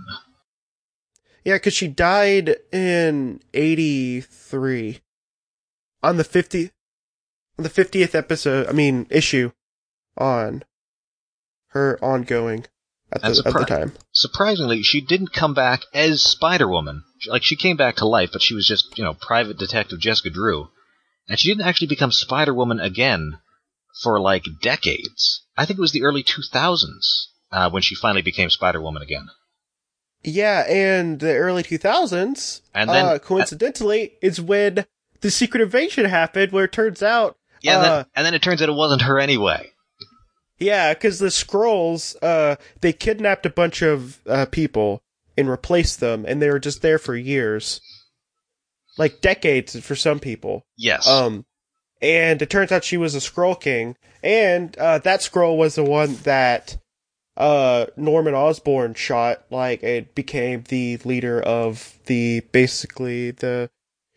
Yeah, 1.44 1.56
because 1.56 1.74
she 1.74 1.88
died 1.88 2.56
in 2.72 3.40
'83 3.52 5.00
on 6.04 6.16
the 6.18 6.24
50 6.24 6.70
on 7.58 7.64
the 7.64 7.68
50th 7.68 8.14
episode. 8.14 8.68
I 8.68 8.72
mean, 8.72 9.08
issue 9.10 9.50
on 10.16 10.62
her 11.70 11.98
ongoing 12.00 12.66
at 13.10 13.22
the, 13.22 13.26
And 13.26 13.38
at 13.38 13.52
the 13.52 13.64
time. 13.64 13.92
Surprisingly, 14.12 14.84
she 14.84 15.00
didn't 15.00 15.32
come 15.32 15.52
back 15.52 15.82
as 15.92 16.22
Spider 16.22 16.68
Woman. 16.68 17.02
Like 17.26 17.42
she 17.42 17.56
came 17.56 17.76
back 17.76 17.96
to 17.96 18.06
life, 18.06 18.30
but 18.32 18.40
she 18.40 18.54
was 18.54 18.68
just 18.68 18.96
you 18.96 19.02
know 19.02 19.14
private 19.14 19.58
detective 19.58 19.98
Jessica 19.98 20.30
Drew, 20.30 20.68
and 21.28 21.40
she 21.40 21.48
didn't 21.48 21.66
actually 21.66 21.88
become 21.88 22.12
Spider 22.12 22.54
Woman 22.54 22.78
again 22.78 23.38
for 24.02 24.20
like 24.20 24.44
decades. 24.62 25.44
I 25.56 25.64
think 25.66 25.78
it 25.78 25.82
was 25.82 25.92
the 25.92 26.02
early 26.02 26.22
2000s 26.24 27.26
uh, 27.52 27.70
when 27.70 27.82
she 27.82 27.94
finally 27.94 28.22
became 28.22 28.50
Spider 28.50 28.80
Woman 28.80 29.02
again. 29.02 29.28
Yeah, 30.22 30.64
and 30.68 31.20
the 31.20 31.34
early 31.34 31.62
2000s, 31.62 32.60
And 32.74 32.88
then- 32.90 33.04
uh, 33.06 33.18
coincidentally, 33.18 34.14
is 34.22 34.40
when 34.40 34.86
the 35.20 35.30
Secret 35.30 35.62
Invasion 35.62 36.06
happened, 36.06 36.50
where 36.52 36.64
it 36.64 36.72
turns 36.72 37.02
out, 37.02 37.36
Yeah, 37.60 37.76
and, 37.78 37.86
uh, 37.86 37.96
then, 37.96 38.06
and 38.16 38.26
then 38.26 38.34
it 38.34 38.42
turns 38.42 38.62
out 38.62 38.68
it 38.68 38.72
wasn't 38.72 39.02
her 39.02 39.20
anyway. 39.20 39.70
yeah, 40.58 40.94
because 40.94 41.18
the 41.18 41.26
Skrulls, 41.28 42.16
uh, 42.22 42.56
they 42.80 42.92
kidnapped 42.92 43.44
a 43.46 43.50
bunch 43.50 43.82
of 43.82 44.20
uh, 44.26 44.46
people 44.46 45.02
and 45.36 45.50
replaced 45.50 46.00
them, 46.00 46.24
and 46.26 46.40
they 46.40 46.48
were 46.50 46.58
just 46.58 46.80
there 46.80 46.98
for 46.98 47.14
years, 47.16 47.80
like 48.96 49.20
decades 49.20 49.78
for 49.80 49.94
some 49.96 50.20
people. 50.20 50.64
Yes. 50.76 51.06
Um, 51.06 51.44
and 52.04 52.40
it 52.42 52.50
turns 52.50 52.70
out 52.70 52.84
she 52.84 52.96
was 52.96 53.14
a 53.14 53.18
Skrull 53.18 53.58
King, 53.58 53.96
and 54.22 54.76
uh, 54.78 54.98
that 54.98 55.20
Skrull 55.20 55.56
was 55.56 55.74
the 55.74 55.84
one 55.84 56.16
that 56.24 56.76
uh 57.36 57.86
Norman 57.96 58.34
Osborn 58.34 58.94
shot. 58.94 59.44
Like 59.50 59.82
it 59.82 60.14
became 60.14 60.62
the 60.68 60.98
leader 60.98 61.40
of 61.40 61.98
the 62.06 62.40
basically 62.52 63.32
the 63.32 63.70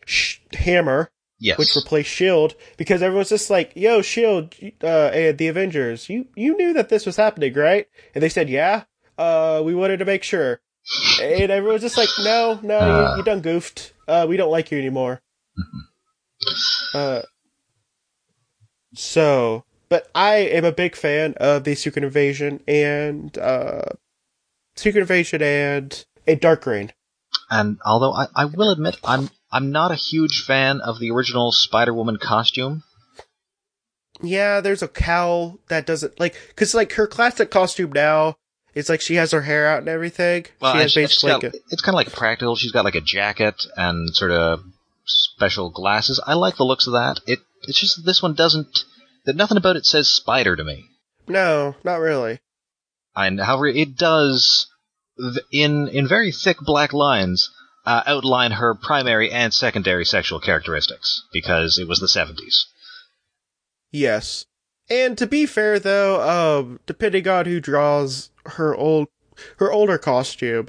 sh- 0.04 0.38
Hammer, 0.52 1.10
yes. 1.40 1.58
which 1.58 1.74
replaced 1.74 2.10
Shield, 2.10 2.54
because 2.76 3.02
everyone's 3.02 3.30
just 3.30 3.50
like, 3.50 3.72
"Yo, 3.74 4.02
Shield, 4.02 4.54
uh, 4.84 5.10
and 5.12 5.36
the 5.38 5.48
Avengers, 5.48 6.08
you 6.08 6.26
you 6.36 6.56
knew 6.56 6.72
that 6.74 6.90
this 6.90 7.06
was 7.06 7.16
happening, 7.16 7.54
right?" 7.54 7.86
And 8.14 8.22
they 8.22 8.28
said, 8.28 8.48
"Yeah." 8.48 8.84
Uh, 9.18 9.60
we 9.64 9.74
wanted 9.74 9.98
to 9.98 10.04
make 10.04 10.22
sure. 10.22 10.60
And 11.20 11.50
everyone's 11.50 11.82
just 11.82 11.96
like, 11.98 12.08
no, 12.20 12.60
no, 12.62 12.78
Uh. 12.78 13.10
you, 13.10 13.16
you 13.18 13.22
done 13.24 13.40
goofed. 13.40 13.92
Uh, 14.06 14.26
we 14.28 14.36
don't 14.36 14.50
like 14.52 14.70
you 14.70 14.78
anymore. 14.78 15.20
Uh, 16.94 17.22
so, 18.98 19.64
but 19.88 20.08
I 20.14 20.36
am 20.36 20.64
a 20.64 20.72
big 20.72 20.96
fan 20.96 21.34
of 21.38 21.64
the 21.64 21.74
Secret 21.74 22.04
Invasion 22.04 22.60
and, 22.66 23.36
uh, 23.38 23.82
Secret 24.76 25.00
Invasion 25.02 25.42
and 25.42 26.04
a 26.26 26.34
Dark 26.34 26.66
Reign. 26.66 26.92
And 27.50 27.78
although 27.84 28.12
I, 28.12 28.26
I 28.34 28.44
will 28.44 28.70
admit 28.70 28.96
I'm 29.04 29.30
I'm 29.50 29.70
not 29.70 29.90
a 29.90 29.94
huge 29.96 30.44
fan 30.44 30.80
of 30.80 30.98
the 31.00 31.10
original 31.10 31.52
Spider 31.52 31.94
Woman 31.94 32.18
costume. 32.18 32.82
Yeah, 34.20 34.60
there's 34.60 34.82
a 34.82 34.88
cowl 34.88 35.58
that 35.68 35.86
doesn't, 35.86 36.18
like, 36.20 36.34
cause 36.56 36.74
like 36.74 36.92
her 36.94 37.06
classic 37.06 37.50
costume 37.50 37.92
now, 37.92 38.36
it's 38.74 38.88
like 38.88 39.00
she 39.00 39.14
has 39.14 39.30
her 39.30 39.42
hair 39.42 39.66
out 39.66 39.78
and 39.78 39.88
everything. 39.88 40.46
Well, 40.60 40.74
she 40.74 40.80
has 40.80 40.94
basically 40.94 41.30
got- 41.30 41.42
like 41.44 41.54
a, 41.54 41.56
it's 41.70 41.80
kind 41.82 41.94
of 41.94 42.06
like 42.06 42.12
practical. 42.12 42.56
She's 42.56 42.72
got 42.72 42.84
like 42.84 42.94
a 42.96 43.00
jacket 43.00 43.64
and 43.76 44.14
sort 44.14 44.32
of 44.32 44.62
special 45.06 45.70
glasses. 45.70 46.20
I 46.26 46.34
like 46.34 46.56
the 46.56 46.64
looks 46.64 46.86
of 46.86 46.92
that. 46.94 47.20
It 47.26 47.38
it's 47.68 47.78
just 47.78 47.96
that 47.96 48.06
this 48.06 48.22
one 48.22 48.34
doesn't. 48.34 48.84
That 49.24 49.36
nothing 49.36 49.58
about 49.58 49.76
it 49.76 49.84
says 49.86 50.08
spider 50.08 50.56
to 50.56 50.64
me. 50.64 50.86
no, 51.28 51.76
not 51.84 51.96
really. 52.00 52.40
And 53.14 53.40
however, 53.40 53.66
it 53.66 53.96
does 53.96 54.66
in 55.52 55.88
in 55.88 56.08
very 56.08 56.32
thick 56.32 56.56
black 56.60 56.92
lines 56.92 57.50
uh, 57.84 58.02
outline 58.06 58.52
her 58.52 58.74
primary 58.74 59.30
and 59.30 59.52
secondary 59.52 60.04
sexual 60.04 60.40
characteristics 60.40 61.22
because 61.32 61.78
it 61.78 61.88
was 61.88 62.00
the 62.00 62.08
seventies. 62.08 62.66
Yes. 63.90 64.46
And 64.90 65.18
to 65.18 65.26
be 65.26 65.46
fair 65.46 65.78
though, 65.78 66.60
um, 66.60 66.80
depending 66.86 67.26
on 67.28 67.46
who 67.46 67.60
draws 67.60 68.30
her 68.46 68.74
old, 68.74 69.08
her 69.58 69.70
older 69.70 69.98
costume, 69.98 70.68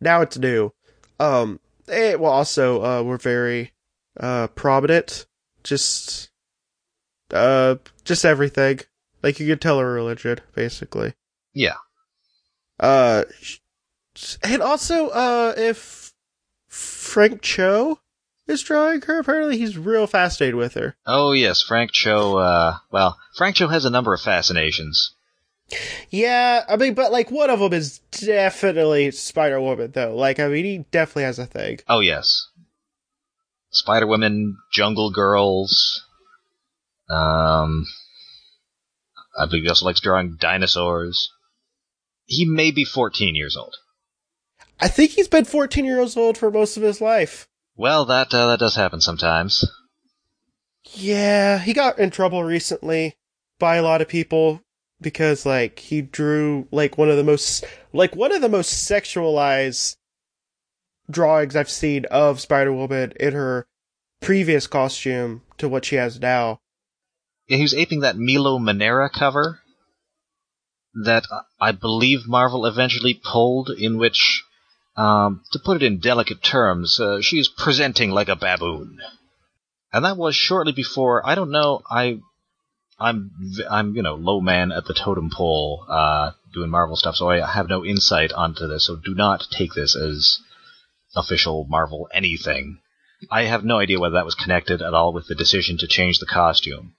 now 0.00 0.20
it's 0.20 0.38
new. 0.38 0.72
Um, 1.18 1.60
it 1.88 2.20
will 2.20 2.26
also, 2.26 2.84
uh, 2.84 3.02
were 3.02 3.16
very, 3.18 3.72
uh, 4.20 4.48
prominent. 4.48 5.26
Just, 5.68 6.30
uh, 7.30 7.74
just 8.04 8.24
everything. 8.24 8.80
Like 9.22 9.38
you 9.38 9.46
could 9.46 9.60
tell 9.60 9.78
her 9.78 9.92
religion, 9.92 10.38
basically. 10.54 11.12
Yeah. 11.52 11.76
Uh, 12.80 13.24
and 14.42 14.62
also, 14.62 15.08
uh, 15.08 15.52
if 15.56 16.14
Frank 16.68 17.42
Cho 17.42 17.98
is 18.46 18.62
drawing 18.62 19.02
her, 19.02 19.18
apparently 19.18 19.58
he's 19.58 19.76
real 19.76 20.06
fascinated 20.06 20.54
with 20.54 20.72
her. 20.74 20.96
Oh 21.04 21.32
yes, 21.32 21.60
Frank 21.62 21.92
Cho. 21.92 22.38
Uh, 22.38 22.78
well, 22.90 23.18
Frank 23.36 23.56
Cho 23.56 23.68
has 23.68 23.84
a 23.84 23.90
number 23.90 24.14
of 24.14 24.20
fascinations. 24.20 25.14
Yeah, 26.10 26.64
I 26.66 26.76
mean, 26.76 26.94
but 26.94 27.12
like 27.12 27.30
one 27.30 27.50
of 27.50 27.60
them 27.60 27.74
is 27.74 27.98
definitely 28.10 29.10
Spider 29.10 29.60
Woman, 29.60 29.90
though. 29.92 30.16
Like, 30.16 30.40
I 30.40 30.48
mean, 30.48 30.64
he 30.64 30.78
definitely 30.90 31.24
has 31.24 31.38
a 31.38 31.44
thing. 31.44 31.80
Oh 31.88 32.00
yes, 32.00 32.48
Spider 33.88 34.06
Women, 34.06 34.58
Jungle 34.70 35.10
Girls. 35.10 36.04
Um, 37.08 37.86
I 39.34 39.46
believe 39.46 39.62
he 39.62 39.68
also 39.70 39.86
likes 39.86 40.02
drawing 40.02 40.36
dinosaurs. 40.38 41.32
He 42.26 42.44
may 42.44 42.70
be 42.70 42.84
14 42.84 43.34
years 43.34 43.56
old. 43.56 43.76
I 44.78 44.88
think 44.88 45.12
he's 45.12 45.26
been 45.26 45.46
14 45.46 45.86
years 45.86 46.18
old 46.18 46.36
for 46.36 46.50
most 46.50 46.76
of 46.76 46.82
his 46.82 47.00
life. 47.00 47.48
Well, 47.76 48.04
that 48.04 48.34
uh, 48.34 48.48
that 48.48 48.58
does 48.58 48.76
happen 48.76 49.00
sometimes. 49.00 49.64
Yeah, 50.92 51.58
he 51.58 51.72
got 51.72 51.98
in 51.98 52.10
trouble 52.10 52.44
recently 52.44 53.16
by 53.58 53.76
a 53.76 53.82
lot 53.82 54.02
of 54.02 54.08
people 54.08 54.60
because, 55.00 55.46
like, 55.46 55.78
he 55.78 56.02
drew 56.02 56.68
like 56.70 56.98
one 56.98 57.08
of 57.08 57.16
the 57.16 57.24
most, 57.24 57.64
like 57.94 58.14
one 58.14 58.34
of 58.34 58.42
the 58.42 58.50
most 58.50 58.86
sexualized 58.86 59.96
drawings 61.10 61.56
I've 61.56 61.70
seen 61.70 62.04
of 62.10 62.38
Spider 62.38 62.74
Woman 62.74 63.14
in 63.18 63.32
her 63.32 63.66
previous 64.20 64.66
costume 64.66 65.42
to 65.58 65.68
what 65.68 65.84
she 65.84 65.96
has 65.96 66.20
now. 66.20 66.60
Yeah, 67.48 67.64
aping 67.74 68.00
that 68.00 68.18
Milo 68.18 68.58
Manara 68.58 69.08
cover 69.10 69.60
that 71.04 71.24
I 71.60 71.72
believe 71.72 72.26
Marvel 72.26 72.66
eventually 72.66 73.14
pulled, 73.14 73.70
in 73.70 73.98
which, 73.98 74.44
um, 74.96 75.42
to 75.52 75.58
put 75.58 75.82
it 75.82 75.86
in 75.86 76.00
delicate 76.00 76.42
terms, 76.42 76.98
uh, 77.00 77.20
she 77.20 77.38
is 77.38 77.48
presenting 77.48 78.10
like 78.10 78.28
a 78.28 78.36
baboon, 78.36 78.98
and 79.92 80.04
that 80.04 80.16
was 80.16 80.34
shortly 80.34 80.72
before. 80.72 81.26
I 81.26 81.34
don't 81.34 81.50
know. 81.50 81.82
I, 81.88 82.20
I'm, 82.98 83.30
I'm, 83.70 83.94
you 83.94 84.02
know, 84.02 84.16
low 84.16 84.40
man 84.40 84.72
at 84.72 84.86
the 84.86 84.94
totem 84.94 85.30
pole, 85.30 85.86
uh, 85.88 86.32
doing 86.52 86.70
Marvel 86.70 86.96
stuff, 86.96 87.16
so 87.16 87.30
I 87.30 87.46
have 87.46 87.68
no 87.68 87.84
insight 87.84 88.32
onto 88.32 88.66
this. 88.66 88.86
So 88.86 88.96
do 88.96 89.14
not 89.14 89.46
take 89.50 89.74
this 89.74 89.94
as 89.96 90.40
official 91.14 91.64
Marvel 91.68 92.08
anything. 92.12 92.80
I 93.30 93.44
have 93.44 93.64
no 93.64 93.78
idea 93.78 93.98
whether 93.98 94.14
that 94.14 94.24
was 94.24 94.34
connected 94.34 94.80
at 94.82 94.94
all 94.94 95.12
with 95.12 95.26
the 95.26 95.34
decision 95.34 95.78
to 95.78 95.86
change 95.86 96.18
the 96.18 96.26
costume. 96.26 96.94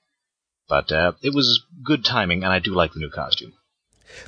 But 0.68 0.92
uh, 0.92 1.14
it 1.22 1.34
was 1.34 1.64
good 1.84 2.06
timing, 2.06 2.44
and 2.44 2.54
I 2.54 2.60
do 2.60 2.74
like 2.74 2.94
the 2.94 3.00
new 3.00 3.10
costume. 3.10 3.54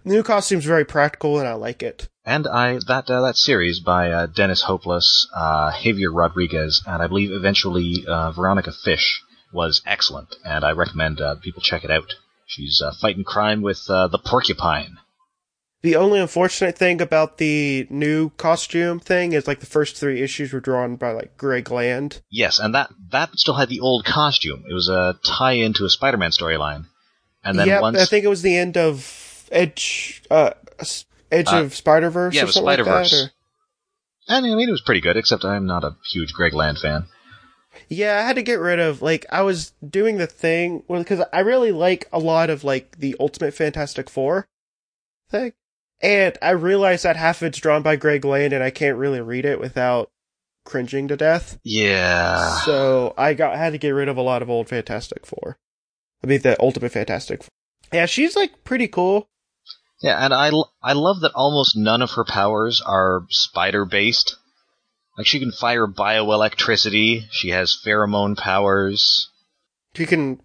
The 0.03 0.13
new 0.13 0.23
costume's 0.23 0.65
very 0.65 0.85
practical, 0.85 1.39
and 1.39 1.47
I 1.47 1.53
like 1.53 1.83
it. 1.83 2.07
And 2.25 2.47
I 2.47 2.79
that 2.87 3.09
uh, 3.09 3.21
that 3.21 3.35
series 3.35 3.79
by 3.79 4.11
uh, 4.11 4.25
Dennis 4.27 4.61
Hopeless, 4.61 5.27
uh, 5.35 5.71
Javier 5.71 6.13
Rodriguez, 6.13 6.83
and 6.85 7.01
I 7.01 7.07
believe 7.07 7.31
eventually 7.31 8.05
uh, 8.07 8.31
Veronica 8.31 8.71
Fish 8.71 9.21
was 9.51 9.81
excellent, 9.85 10.35
and 10.45 10.63
I 10.63 10.71
recommend 10.71 11.19
uh, 11.19 11.35
people 11.35 11.61
check 11.61 11.83
it 11.83 11.91
out. 11.91 12.13
She's 12.45 12.81
uh, 12.83 12.93
fighting 12.99 13.23
crime 13.23 13.61
with 13.61 13.89
uh, 13.89 14.07
the 14.07 14.19
porcupine. 14.19 14.97
The 15.83 15.95
only 15.95 16.19
unfortunate 16.19 16.77
thing 16.77 17.01
about 17.01 17.37
the 17.39 17.87
new 17.89 18.29
costume 18.31 18.99
thing 18.99 19.33
is 19.33 19.47
like 19.47 19.61
the 19.61 19.65
first 19.65 19.97
three 19.97 20.21
issues 20.21 20.53
were 20.53 20.59
drawn 20.59 20.95
by 20.95 21.11
like 21.11 21.37
Greg 21.37 21.71
Land. 21.71 22.21
Yes, 22.29 22.59
and 22.59 22.75
that 22.75 22.91
that 23.09 23.31
still 23.37 23.55
had 23.55 23.69
the 23.69 23.79
old 23.79 24.05
costume. 24.05 24.63
It 24.69 24.73
was 24.73 24.89
a 24.89 25.17
tie-in 25.25 25.73
to 25.73 25.85
a 25.85 25.89
Spider-Man 25.89 26.29
storyline. 26.31 26.85
And 27.43 27.57
then 27.57 27.67
yeah, 27.67 27.81
once 27.81 27.99
I 27.99 28.05
think 28.05 28.23
it 28.25 28.27
was 28.29 28.43
the 28.43 28.55
end 28.55 28.77
of 28.77 29.47
Edge, 29.51 30.21
uh, 30.29 30.51
Edge 31.31 31.47
Uh, 31.47 31.63
of 31.63 31.73
Spider 31.75 32.11
Verse. 32.11 32.35
yeah, 32.35 32.43
or 32.43 32.45
was 32.45 32.53
something 32.53 32.65
like 32.67 32.85
that, 32.85 33.11
or- 33.13 33.31
and 34.27 34.45
I 34.45 34.49
mean 34.55 34.69
it 34.69 34.71
was 34.71 34.81
pretty 34.81 35.01
good, 35.01 35.17
except 35.17 35.43
I'm 35.43 35.65
not 35.65 35.83
a 35.83 35.95
huge 36.11 36.31
Greg 36.33 36.53
Land 36.53 36.77
fan. 36.77 37.05
Yeah, 37.89 38.19
I 38.19 38.21
had 38.27 38.35
to 38.35 38.43
get 38.43 38.59
rid 38.59 38.79
of 38.79 39.01
like 39.01 39.25
I 39.31 39.41
was 39.41 39.71
doing 39.87 40.17
the 40.17 40.27
thing 40.27 40.83
well 40.87 41.01
because 41.01 41.25
I 41.33 41.39
really 41.39 41.71
like 41.71 42.07
a 42.13 42.19
lot 42.19 42.51
of 42.51 42.63
like 42.63 42.99
the 42.99 43.15
Ultimate 43.19 43.55
Fantastic 43.55 44.09
Four 44.11 44.47
thing, 45.31 45.53
and 46.01 46.37
I 46.41 46.51
realize 46.51 47.03
that 47.03 47.15
half 47.15 47.41
of 47.41 47.47
it's 47.47 47.59
drawn 47.59 47.81
by 47.81 47.95
Greg 47.95 48.25
Land, 48.25 48.53
and 48.53 48.63
I 48.63 48.69
can't 48.71 48.97
really 48.97 49.21
read 49.21 49.45
it 49.45 49.59
without 49.59 50.09
cringing 50.65 51.07
to 51.07 51.17
death. 51.17 51.59
Yeah. 51.63 52.59
So 52.65 53.13
I 53.17 53.33
got 53.33 53.55
had 53.55 53.71
to 53.71 53.77
get 53.77 53.89
rid 53.91 54.09
of 54.09 54.17
a 54.17 54.21
lot 54.21 54.41
of 54.41 54.49
old 54.49 54.69
Fantastic 54.69 55.25
Four. 55.25 55.57
I 56.23 56.27
mean 56.27 56.41
the 56.41 56.61
Ultimate 56.61 56.91
Fantastic. 56.91 57.43
Four. 57.43 57.49
Yeah, 57.93 58.05
she's 58.05 58.35
like 58.35 58.63
pretty 58.63 58.87
cool. 58.87 59.27
Yeah, 60.01 60.23
and 60.23 60.33
I, 60.33 60.49
I 60.81 60.93
love 60.93 61.21
that 61.21 61.33
almost 61.35 61.77
none 61.77 62.01
of 62.01 62.11
her 62.11 62.23
powers 62.23 62.81
are 62.83 63.25
spider 63.29 63.85
based. 63.85 64.35
Like 65.17 65.27
she 65.27 65.39
can 65.39 65.51
fire 65.51 65.87
bioelectricity. 65.87 67.25
She 67.29 67.49
has 67.49 67.77
pheromone 67.85 68.37
powers. 68.37 69.29
She 69.95 70.05
can, 70.05 70.41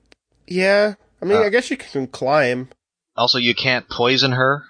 yeah. 0.46 0.94
I 1.22 1.24
mean, 1.24 1.38
Uh, 1.38 1.42
I 1.42 1.48
guess 1.50 1.64
she 1.64 1.76
can 1.76 2.06
climb. 2.08 2.68
Also, 3.16 3.38
you 3.38 3.54
can't 3.54 3.88
poison 3.88 4.32
her. 4.32 4.64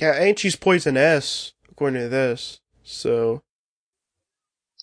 Yeah, 0.00 0.12
and 0.14 0.38
she's 0.38 0.56
poisonous 0.56 1.52
according 1.70 2.00
to 2.02 2.08
this. 2.08 2.60
So 2.84 3.42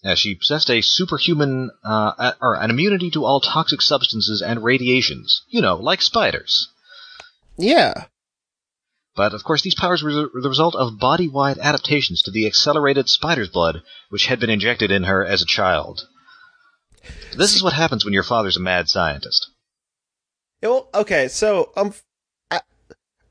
Yeah, 0.04 0.14
she 0.16 0.36
possessed 0.36 0.70
a 0.70 0.82
superhuman, 0.82 1.72
uh, 1.84 2.34
or 2.42 2.56
an 2.56 2.70
immunity 2.70 3.10
to 3.12 3.26
all 3.26 3.42
toxic 3.42 3.82
substances 3.82 4.42
and 4.42 4.64
radiations. 4.64 5.42
You 5.50 5.62
know, 5.62 5.76
like 5.78 6.02
spiders. 6.02 6.68
yeah, 7.58 8.06
But 9.16 9.34
of 9.34 9.44
course, 9.44 9.64
these 9.64 9.74
powers 9.74 10.04
were 10.04 10.14
the- 10.14 10.30
result 10.34 10.76
of 10.76 11.00
body 11.00 11.28
wide 11.28 11.58
adaptations 11.58 12.22
to 12.22 12.32
the 12.32 12.46
accelerated 12.46 13.10
spider's 13.10 13.50
blood, 13.50 13.82
which 14.10 14.28
had 14.28 14.40
been 14.40 14.52
injected 14.52 14.92
in 14.92 15.04
her 15.06 15.26
as 15.26 15.42
a 15.42 15.46
child. 15.48 16.08
This 17.36 17.56
is 17.56 17.64
what 17.64 17.74
happens 17.74 18.06
when 18.06 18.14
your 18.14 18.22
father's 18.24 18.58
a 18.58 18.60
mad 18.60 18.88
scientist. 18.90 19.50
Yeah, 20.62 20.70
Well, 20.70 20.90
okay, 20.94 21.28
so 21.30 21.72
um, 21.76 21.96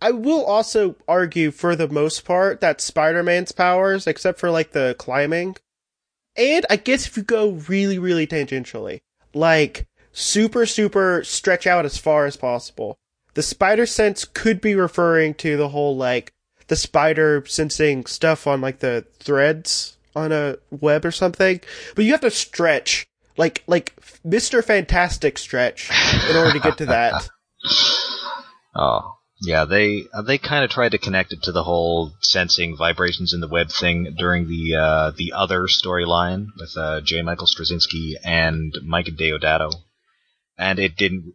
I 0.00 0.10
will 0.10 0.44
also 0.44 0.96
argue 1.08 1.50
for 1.50 1.74
the 1.74 1.88
most 1.88 2.24
part 2.24 2.60
that 2.60 2.80
Spider-Man's 2.80 3.52
powers, 3.52 4.06
except 4.06 4.38
for 4.38 4.50
like 4.50 4.72
the 4.72 4.94
climbing, 4.98 5.56
and 6.36 6.66
I 6.68 6.76
guess 6.76 7.06
if 7.06 7.16
you 7.16 7.22
go 7.22 7.52
really, 7.68 7.98
really 7.98 8.26
tangentially, 8.26 9.00
like 9.34 9.86
super, 10.12 10.66
super 10.66 11.22
stretch 11.24 11.66
out 11.66 11.84
as 11.84 11.98
far 11.98 12.26
as 12.26 12.36
possible, 12.36 12.98
the 13.34 13.42
spider 13.42 13.86
sense 13.86 14.24
could 14.24 14.60
be 14.60 14.74
referring 14.74 15.34
to 15.34 15.56
the 15.56 15.68
whole 15.68 15.96
like 15.96 16.32
the 16.68 16.76
spider 16.76 17.44
sensing 17.46 18.06
stuff 18.06 18.46
on 18.46 18.60
like 18.60 18.80
the 18.80 19.04
threads 19.18 19.96
on 20.14 20.32
a 20.32 20.56
web 20.70 21.04
or 21.04 21.10
something, 21.10 21.60
but 21.94 22.04
you 22.04 22.12
have 22.12 22.20
to 22.22 22.30
stretch 22.30 23.06
like 23.36 23.62
like 23.66 23.94
Mr. 24.26 24.64
Fantastic 24.64 25.38
stretch 25.38 25.90
in 26.30 26.36
order 26.36 26.52
to 26.52 26.60
get 26.60 26.78
to 26.78 26.86
that. 26.86 27.28
Oh, 28.78 29.16
yeah, 29.40 29.64
they 29.64 30.04
uh, 30.12 30.22
they 30.22 30.38
kind 30.38 30.64
of 30.64 30.70
tried 30.70 30.92
to 30.92 30.98
connect 30.98 31.32
it 31.32 31.42
to 31.42 31.52
the 31.52 31.62
whole 31.62 32.12
sensing 32.20 32.76
vibrations 32.76 33.34
in 33.34 33.40
the 33.40 33.48
web 33.48 33.70
thing 33.70 34.14
during 34.16 34.48
the 34.48 34.76
uh, 34.76 35.10
the 35.16 35.32
other 35.34 35.66
storyline 35.66 36.46
with 36.58 36.76
uh, 36.76 37.00
J. 37.02 37.22
Michael 37.22 37.46
Straczynski 37.46 38.14
and 38.24 38.76
Mike 38.82 39.06
Deodato, 39.06 39.72
and 40.56 40.78
it 40.78 40.96
didn't 40.96 41.34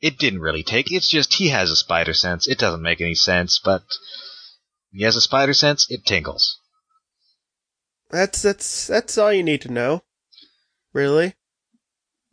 it 0.00 0.18
didn't 0.18 0.40
really 0.40 0.62
take. 0.62 0.92
It's 0.92 1.08
just 1.08 1.34
he 1.34 1.48
has 1.48 1.70
a 1.70 1.76
spider 1.76 2.14
sense. 2.14 2.48
It 2.48 2.58
doesn't 2.58 2.82
make 2.82 3.00
any 3.00 3.14
sense, 3.14 3.60
but 3.62 3.82
he 4.92 5.04
has 5.04 5.16
a 5.16 5.20
spider 5.20 5.54
sense. 5.54 5.90
It 5.90 6.06
tingles. 6.06 6.58
That's 8.10 8.42
that's 8.42 8.86
that's 8.86 9.18
all 9.18 9.32
you 9.32 9.42
need 9.42 9.62
to 9.62 9.72
know. 9.72 10.02
Really? 10.92 11.34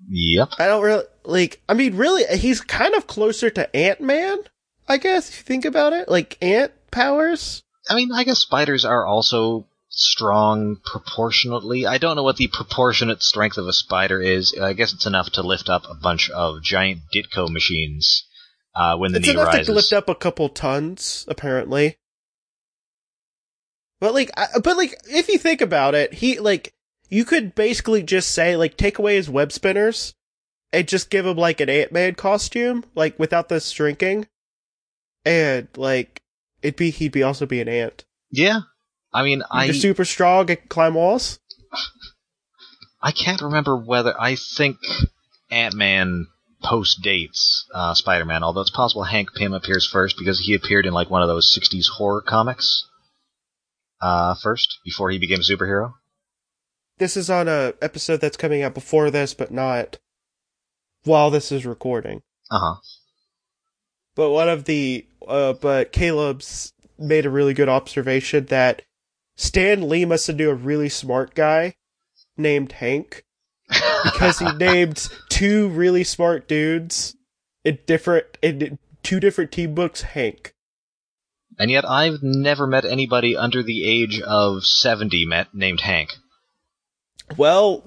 Yep. 0.09 0.49
I 0.59 0.67
don't 0.67 0.83
really 0.83 1.05
like 1.23 1.61
I 1.67 1.73
mean 1.73 1.95
really 1.95 2.23
he's 2.37 2.61
kind 2.61 2.93
of 2.93 3.07
closer 3.07 3.49
to 3.49 3.75
Ant-Man, 3.75 4.37
I 4.87 4.97
guess 4.97 5.29
if 5.29 5.37
you 5.37 5.43
think 5.43 5.65
about 5.65 5.93
it. 5.93 6.09
Like 6.09 6.37
ant 6.41 6.71
powers? 6.91 7.63
I 7.89 7.95
mean, 7.95 8.11
I 8.11 8.23
guess 8.23 8.39
spiders 8.39 8.85
are 8.85 9.05
also 9.05 9.67
strong 9.89 10.77
proportionately. 10.85 11.85
I 11.85 11.97
don't 11.97 12.15
know 12.15 12.23
what 12.23 12.37
the 12.37 12.47
proportionate 12.47 13.23
strength 13.23 13.57
of 13.57 13.67
a 13.67 13.73
spider 13.73 14.21
is. 14.21 14.53
I 14.59 14.73
guess 14.73 14.93
it's 14.93 15.05
enough 15.05 15.31
to 15.31 15.41
lift 15.41 15.69
up 15.69 15.83
a 15.89 15.95
bunch 15.95 16.29
of 16.29 16.61
giant 16.61 17.01
Ditko 17.13 17.49
machines 17.49 18.25
uh, 18.75 18.97
when 18.97 19.11
the 19.11 19.19
it's 19.19 19.27
knee 19.27 19.33
enough 19.33 19.47
rises. 19.47 19.67
to 19.67 19.73
lift 19.73 19.93
up 19.93 20.09
a 20.09 20.15
couple 20.15 20.49
tons 20.49 21.25
apparently. 21.27 21.97
But 23.99 24.13
like 24.13 24.29
I, 24.37 24.47
but 24.63 24.77
like 24.77 24.95
if 25.09 25.27
you 25.27 25.37
think 25.37 25.61
about 25.61 25.95
it, 25.95 26.13
he 26.13 26.39
like 26.39 26.73
you 27.09 27.25
could 27.25 27.55
basically 27.55 28.03
just 28.03 28.31
say 28.31 28.55
like 28.55 28.77
take 28.77 28.99
away 28.99 29.15
his 29.15 29.29
web 29.29 29.51
spinners 29.51 30.13
and 30.71 30.87
just 30.87 31.09
give 31.09 31.25
him 31.25 31.37
like 31.37 31.59
an 31.59 31.69
Ant-Man 31.69 32.15
costume 32.15 32.83
like 32.93 33.17
without 33.17 33.49
the 33.49 33.59
shrinking. 33.59 34.27
And 35.27 35.67
like 35.75 36.21
it'd 36.61 36.77
be 36.77 36.89
he'd 36.89 37.11
be 37.11 37.21
also 37.21 37.45
be 37.45 37.59
an 37.59 37.67
ant. 37.67 38.05
Yeah, 38.31 38.61
I 39.13 39.23
mean, 39.23 39.43
I 39.51 39.71
super 39.71 40.05
strong 40.05 40.49
and 40.49 40.69
climb 40.69 40.93
walls. 40.93 41.39
I 43.01 43.11
can't 43.11 43.41
remember 43.41 43.75
whether 43.75 44.19
I 44.19 44.35
think 44.35 44.77
Ant 45.51 45.75
Man 45.75 46.27
post 46.63 47.01
dates 47.01 47.67
uh, 47.73 47.93
Spider 47.93 48.23
Man, 48.23 48.41
although 48.41 48.61
it's 48.61 48.69
possible 48.69 49.03
Hank 49.03 49.33
Pym 49.35 49.53
appears 49.53 49.85
first 49.85 50.15
because 50.17 50.39
he 50.39 50.55
appeared 50.55 50.85
in 50.85 50.93
like 50.93 51.09
one 51.09 51.21
of 51.21 51.27
those 51.27 51.53
'60s 51.53 51.87
horror 51.97 52.21
comics 52.21 52.87
uh, 53.99 54.33
first 54.41 54.79
before 54.85 55.09
he 55.09 55.19
became 55.19 55.39
a 55.39 55.43
superhero. 55.43 55.93
This 56.99 57.17
is 57.17 57.29
on 57.29 57.49
a 57.49 57.73
episode 57.81 58.21
that's 58.21 58.37
coming 58.37 58.63
out 58.63 58.73
before 58.73 59.11
this, 59.11 59.33
but 59.33 59.51
not 59.51 59.99
while 61.03 61.29
this 61.29 61.51
is 61.51 61.65
recording. 61.65 62.21
Uh 62.49 62.59
huh. 62.59 62.75
But 64.17 64.31
one 64.31 64.49
of 64.49 64.65
the, 64.65 65.05
uh, 65.27 65.53
but 65.53 65.91
Caleb's 65.91 66.73
made 66.97 67.27
a 67.27 67.29
really 67.29 67.53
good 67.53 67.69
observation 67.69 68.47
that 68.47 68.81
Stan 69.35 69.87
Lee 69.87 70.05
must 70.05 70.25
have 70.25 70.37
knew 70.37 70.49
a 70.49 70.55
really 70.55 70.89
smart 70.89 71.35
guy 71.35 71.75
named 72.35 72.71
Hank 72.71 73.23
because 74.03 74.39
he 74.39 74.51
named 74.57 75.07
two 75.29 75.69
really 75.69 76.03
smart 76.03 76.47
dudes 76.47 77.15
in 77.63 77.77
different, 77.85 78.25
in 78.41 78.79
two 79.03 79.19
different 79.19 79.51
team 79.51 79.75
books 79.75 80.01
Hank. 80.01 80.55
And 81.59 81.69
yet, 81.69 81.87
I've 81.87 82.23
never 82.23 82.65
met 82.65 82.85
anybody 82.85 83.37
under 83.37 83.61
the 83.61 83.87
age 83.87 84.19
of 84.21 84.65
70 84.65 85.25
met, 85.27 85.53
named 85.53 85.81
Hank. 85.81 86.15
Well, 87.35 87.83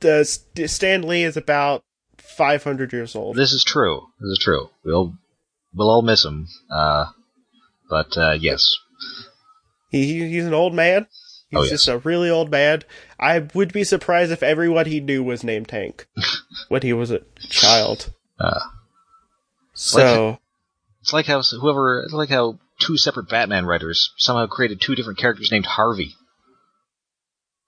the 0.00 0.24
Stan 0.24 1.02
Lee 1.02 1.24
is 1.24 1.36
about 1.36 1.84
500 2.16 2.92
years 2.92 3.14
old. 3.14 3.36
This 3.36 3.52
is 3.52 3.64
true. 3.64 4.00
This 4.18 4.30
is 4.30 4.38
true. 4.38 4.70
We'll 4.82 5.14
we'll 5.74 5.90
all 5.90 6.02
miss 6.02 6.24
him. 6.24 6.48
Uh, 6.70 7.06
but 7.90 8.16
uh, 8.16 8.36
yes, 8.40 8.74
He 9.90 10.28
he's 10.28 10.44
an 10.46 10.54
old 10.54 10.74
man. 10.74 11.06
He's 11.50 11.58
Oh, 11.58 11.62
yes. 11.62 11.70
just 11.70 11.88
a 11.88 11.98
really 11.98 12.30
old 12.30 12.50
man. 12.50 12.82
I 13.20 13.46
would 13.54 13.72
be 13.72 13.84
surprised 13.84 14.32
if 14.32 14.42
everyone 14.42 14.86
he 14.86 15.00
knew 15.00 15.22
was 15.22 15.44
named 15.44 15.70
Hank 15.70 16.06
when 16.68 16.82
he 16.82 16.92
was 16.92 17.10
a 17.10 17.20
child. 17.48 18.12
Uh, 18.40 18.60
So 19.74 20.38
it's 21.00 21.12
like 21.12 21.26
how 21.26 21.42
whoever 21.42 22.02
it's 22.02 22.12
like 22.12 22.28
how 22.30 22.58
two 22.80 22.96
separate 22.96 23.28
Batman 23.28 23.66
writers 23.66 24.12
somehow 24.16 24.46
created 24.46 24.80
two 24.80 24.94
different 24.94 25.18
characters 25.18 25.50
named 25.52 25.66
Harvey. 25.66 26.14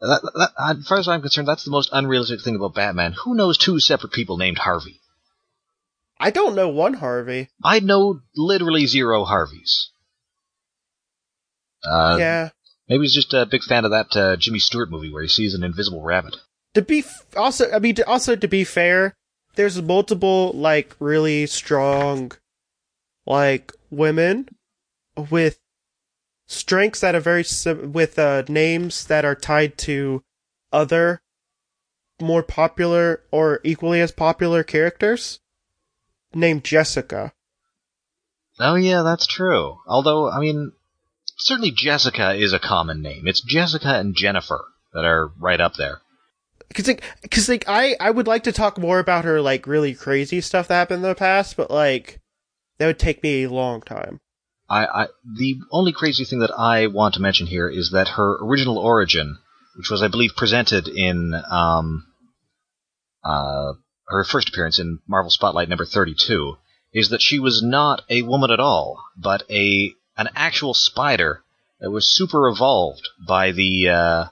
That, 0.01 0.21
that, 0.35 0.77
as 0.79 0.87
far 0.87 0.99
as 0.99 1.09
I'm 1.09 1.23
concerned, 1.23 1.49
that's 1.49 1.65
the 1.65 1.71
most 1.71 1.89
unrealistic 1.93 2.43
thing 2.43 2.57
about 2.57 2.75
Batman. 2.75 3.15
Who 3.25 3.35
knows 3.35 3.57
two 3.57 3.81
separate 3.81 4.13
people 4.13 4.37
named 4.37 4.59
Harvey? 4.59 5.01
I 6.19 6.31
don't 6.31 6.55
know 6.55 6.69
one 6.69 6.95
Harvey. 6.95 7.49
I 7.63 7.81
know 7.81 8.21
literally 8.35 8.87
zero 8.87 9.25
Harveys. 9.25 9.91
Uh, 11.85 12.17
yeah. 12.19 12.49
Maybe 12.89 13.03
he's 13.03 13.15
just 13.15 13.35
a 13.35 13.47
big 13.47 13.63
fan 13.63 13.85
of 13.85 13.91
that 13.91 14.17
uh, 14.17 14.37
Jimmy 14.37 14.59
Stewart 14.59 14.91
movie 14.91 15.13
where 15.13 15.23
he 15.23 15.29
sees 15.29 15.55
an 15.55 15.63
invisible 15.63 16.03
rabbit. 16.03 16.37
To 16.75 16.83
be 16.83 17.01
f- 17.01 17.27
also, 17.37 17.71
I 17.71 17.79
mean, 17.79 17.97
to, 17.97 18.07
also 18.07 18.37
to 18.37 18.49
be 18.49 18.65
fair, 18.65 19.15
there's 19.57 19.81
multiple 19.81 20.53
like 20.55 20.95
really 21.01 21.47
strong, 21.47 22.33
like 23.27 23.73
women 23.91 24.49
with 25.31 25.59
strengths 26.47 27.01
that 27.01 27.15
are 27.15 27.21
very 27.21 27.45
sim- 27.45 27.93
with 27.93 28.19
uh, 28.19 28.45
names 28.49 29.07
that 29.07 29.25
are 29.25 29.35
tied 29.35 29.77
to 29.79 30.23
other 30.73 31.21
more 32.21 32.43
popular 32.43 33.23
or 33.31 33.61
equally 33.65 34.01
as 34.01 34.13
popular 34.13 34.63
characters 34.63 35.41
named 36.37 36.65
Jessica. 36.65 37.33
Oh 38.59 38.75
yeah, 38.75 39.03
that's 39.03 39.27
true. 39.27 39.79
Although, 39.87 40.31
I 40.31 40.41
mean, 40.41 40.73
certainly 41.39 41.73
Jessica 41.73 42.35
is 42.35 42.53
a 42.53 42.59
common 42.59 43.03
name. 43.03 43.27
It's 43.27 43.41
Jessica 43.41 43.99
and 43.99 44.15
Jennifer 44.15 44.65
that 44.95 45.05
are 45.05 45.31
right 45.39 45.61
up 45.61 45.75
there. 45.75 46.01
Cause 46.75 46.89
like, 46.89 47.03
cause 47.31 47.49
like, 47.49 47.65
I, 47.69 47.97
I 48.01 48.11
would 48.11 48.27
like 48.27 48.45
to 48.45 48.53
talk 48.53 48.79
more 48.79 48.99
about 48.99 49.25
her 49.25 49.41
like 49.41 49.67
really 49.67 49.95
crazy 49.95 50.41
stuff 50.41 50.69
that 50.69 50.75
happened 50.75 51.05
in 51.05 51.09
the 51.09 51.15
past, 51.15 51.57
but 51.57 51.71
like, 51.71 52.21
that 52.79 52.87
would 52.87 52.99
take 52.99 53.23
me 53.23 53.45
a 53.45 53.51
long 53.51 53.83
time. 53.83 54.21
I, 54.69 54.87
I 54.87 55.07
the 55.25 55.61
only 55.71 55.93
crazy 55.93 56.25
thing 56.25 56.41
that 56.41 56.51
I 56.51 56.89
want 56.89 57.15
to 57.15 57.21
mention 57.21 57.47
here 57.47 57.69
is 57.69 57.91
that 57.93 58.09
her 58.17 58.37
original 58.43 58.79
origin, 58.79 59.39
which 59.77 59.91
was 59.91 60.03
I 60.03 60.09
believe 60.09 60.33
presented 60.37 60.89
in 60.89 61.35
um, 61.51 62.05
uh, 63.23 63.75
her 64.09 64.25
first 64.25 64.49
appearance 64.49 64.79
in 64.79 65.01
Marvel 65.07 65.31
Spotlight 65.31 65.69
number 65.69 65.85
32, 65.85 66.57
is 66.93 67.11
that 67.11 67.23
she 67.23 67.39
was 67.39 67.63
not 67.63 68.03
a 68.09 68.23
woman 68.23 68.51
at 68.51 68.61
all, 68.61 69.05
but 69.17 69.43
a 69.51 69.93
an 70.17 70.29
actual 70.35 70.73
spider 70.73 71.43
that 71.81 71.91
was 71.91 72.07
super 72.07 72.49
evolved 72.49 73.09
by 73.27 73.53
the 73.53 73.89
uh, 73.89 74.25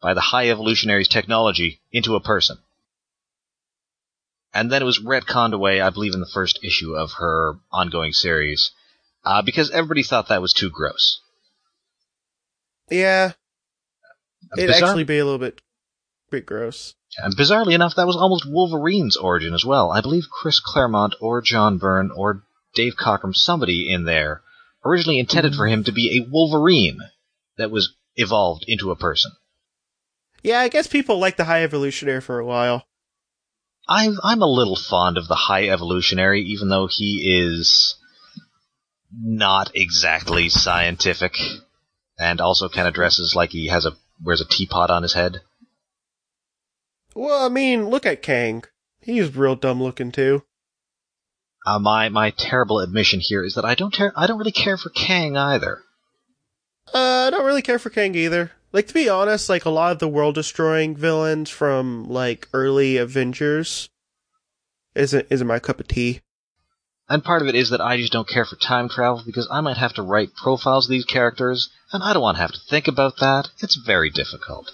by 0.00 0.14
the 0.14 0.20
High 0.20 0.50
Evolutionary's 0.50 1.08
technology 1.08 1.80
into 1.92 2.14
a 2.14 2.20
person. 2.20 2.58
And 4.54 4.72
then 4.72 4.80
it 4.80 4.86
was 4.86 5.00
retconned 5.00 5.52
away, 5.52 5.80
I 5.80 5.90
believe, 5.90 6.14
in 6.14 6.20
the 6.20 6.26
first 6.32 6.60
issue 6.64 6.94
of 6.94 7.12
her 7.18 7.58
ongoing 7.70 8.12
series, 8.12 8.70
uh, 9.24 9.42
because 9.42 9.70
everybody 9.70 10.02
thought 10.02 10.28
that 10.28 10.40
was 10.40 10.54
too 10.54 10.70
gross. 10.70 11.20
Yeah, 12.90 13.32
it'd 14.56 14.68
Bizarre- 14.68 14.88
actually 14.88 15.04
be 15.04 15.18
a 15.18 15.24
little 15.24 15.38
bit, 15.38 15.60
bit 16.30 16.46
gross. 16.46 16.94
And 17.18 17.36
bizarrely 17.36 17.74
enough, 17.74 17.96
that 17.96 18.06
was 18.06 18.16
almost 18.16 18.46
Wolverine's 18.46 19.16
origin 19.16 19.52
as 19.52 19.64
well. 19.64 19.90
I 19.90 20.00
believe 20.00 20.30
Chris 20.30 20.60
Claremont 20.60 21.16
or 21.20 21.42
John 21.42 21.78
Byrne 21.78 22.10
or 22.14 22.44
Dave 22.74 22.94
Cockrum, 22.96 23.34
somebody 23.34 23.92
in 23.92 24.04
there, 24.04 24.42
originally 24.84 25.18
intended 25.18 25.54
for 25.54 25.66
him 25.66 25.82
to 25.84 25.92
be 25.92 26.16
a 26.18 26.30
Wolverine 26.30 26.98
that 27.56 27.72
was 27.72 27.94
evolved 28.14 28.64
into 28.68 28.92
a 28.92 28.96
person. 28.96 29.32
Yeah, 30.42 30.60
I 30.60 30.68
guess 30.68 30.86
people 30.86 31.18
liked 31.18 31.36
the 31.36 31.44
High 31.44 31.64
Evolutionary 31.64 32.20
for 32.20 32.38
a 32.38 32.46
while. 32.46 32.84
I'm 33.88 34.18
I'm 34.22 34.42
a 34.42 34.46
little 34.46 34.76
fond 34.76 35.16
of 35.16 35.26
the 35.26 35.34
High 35.34 35.68
Evolutionary, 35.68 36.42
even 36.42 36.68
though 36.68 36.88
he 36.90 37.40
is 37.40 37.96
not 39.12 39.72
exactly 39.74 40.48
scientific, 40.50 41.36
and 42.18 42.40
also 42.40 42.68
kind 42.68 42.86
of 42.86 42.94
dresses 42.94 43.34
like 43.34 43.50
he 43.50 43.68
has 43.68 43.86
a 43.86 43.96
wears 44.22 44.40
a 44.40 44.44
teapot 44.44 44.90
on 44.90 45.02
his 45.02 45.14
head. 45.14 45.40
Well, 47.18 47.44
I 47.44 47.48
mean, 47.48 47.88
look 47.88 48.06
at 48.06 48.22
Kang. 48.22 48.62
He's 49.00 49.34
real 49.34 49.56
dumb 49.56 49.82
looking 49.82 50.12
too. 50.12 50.44
Uh, 51.66 51.80
my 51.80 52.08
my 52.10 52.30
terrible 52.30 52.78
admission 52.78 53.18
here 53.20 53.44
is 53.44 53.56
that 53.56 53.64
I 53.64 53.74
don't 53.74 53.92
care. 53.92 54.12
I 54.14 54.28
don't 54.28 54.38
really 54.38 54.52
care 54.52 54.76
for 54.76 54.90
Kang 54.90 55.36
either. 55.36 55.80
Uh, 56.94 57.26
I 57.26 57.30
don't 57.30 57.44
really 57.44 57.60
care 57.60 57.80
for 57.80 57.90
Kang 57.90 58.14
either. 58.14 58.52
Like 58.72 58.86
to 58.86 58.94
be 58.94 59.08
honest, 59.08 59.48
like 59.48 59.64
a 59.64 59.70
lot 59.70 59.90
of 59.90 59.98
the 59.98 60.06
world 60.06 60.36
destroying 60.36 60.94
villains 60.94 61.50
from 61.50 62.08
like 62.08 62.46
early 62.52 62.98
Avengers 62.98 63.88
isn't 64.94 65.26
isn't 65.28 65.46
my 65.48 65.58
cup 65.58 65.80
of 65.80 65.88
tea. 65.88 66.20
And 67.08 67.24
part 67.24 67.42
of 67.42 67.48
it 67.48 67.56
is 67.56 67.70
that 67.70 67.80
I 67.80 67.96
just 67.96 68.12
don't 68.12 68.28
care 68.28 68.44
for 68.44 68.54
time 68.54 68.88
travel 68.88 69.24
because 69.26 69.48
I 69.50 69.60
might 69.60 69.78
have 69.78 69.94
to 69.94 70.02
write 70.02 70.36
profiles 70.36 70.86
of 70.86 70.92
these 70.92 71.04
characters, 71.04 71.68
and 71.92 72.00
I 72.00 72.12
don't 72.12 72.22
want 72.22 72.36
to 72.36 72.42
have 72.42 72.52
to 72.52 72.60
think 72.70 72.86
about 72.86 73.16
that. 73.18 73.48
It's 73.60 73.74
very 73.74 74.08
difficult. 74.08 74.70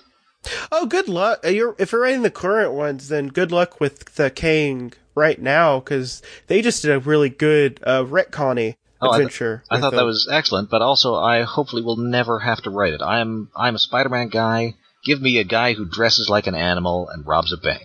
Oh, 0.72 0.86
good 0.86 1.08
luck. 1.08 1.40
Uh, 1.44 1.48
You're, 1.48 1.74
if 1.78 1.92
you're 1.92 2.00
writing 2.02 2.22
the 2.22 2.30
current 2.30 2.72
ones, 2.72 3.08
then 3.08 3.28
good 3.28 3.52
luck 3.52 3.80
with 3.80 4.14
the 4.16 4.30
Kang 4.30 4.92
right 5.14 5.40
now 5.40 5.80
because 5.80 6.22
they 6.48 6.60
just 6.62 6.82
did 6.82 6.90
a 6.90 6.98
really 7.00 7.28
good 7.28 7.80
uh, 7.84 8.04
retconny 8.04 8.76
Oh, 9.00 9.10
I 9.10 9.18
th- 9.18 9.26
adventure. 9.26 9.62
I 9.70 9.80
thought 9.80 9.92
that 9.92 10.04
was 10.04 10.28
excellent, 10.30 10.70
but 10.70 10.80
also 10.80 11.14
I 11.14 11.42
hopefully 11.42 11.82
will 11.82 11.96
never 11.96 12.38
have 12.38 12.62
to 12.62 12.70
write 12.70 12.94
it. 12.94 13.02
I'm 13.02 13.50
I'm 13.54 13.74
a 13.74 13.78
Spider-Man 13.78 14.28
guy. 14.28 14.74
Give 15.04 15.20
me 15.20 15.38
a 15.38 15.44
guy 15.44 15.74
who 15.74 15.84
dresses 15.84 16.30
like 16.30 16.46
an 16.46 16.54
animal 16.54 17.08
and 17.08 17.26
robs 17.26 17.52
a 17.52 17.56
bank. 17.58 17.82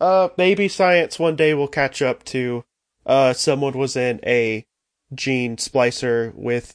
Uh, 0.00 0.28
maybe 0.36 0.68
science 0.68 1.18
one 1.18 1.36
day 1.36 1.54
will 1.54 1.68
catch 1.68 2.02
up 2.02 2.24
to, 2.24 2.64
uh, 3.06 3.32
someone 3.32 3.78
was 3.78 3.96
in 3.96 4.20
a 4.26 4.66
gene 5.14 5.56
splicer 5.56 6.34
with 6.34 6.74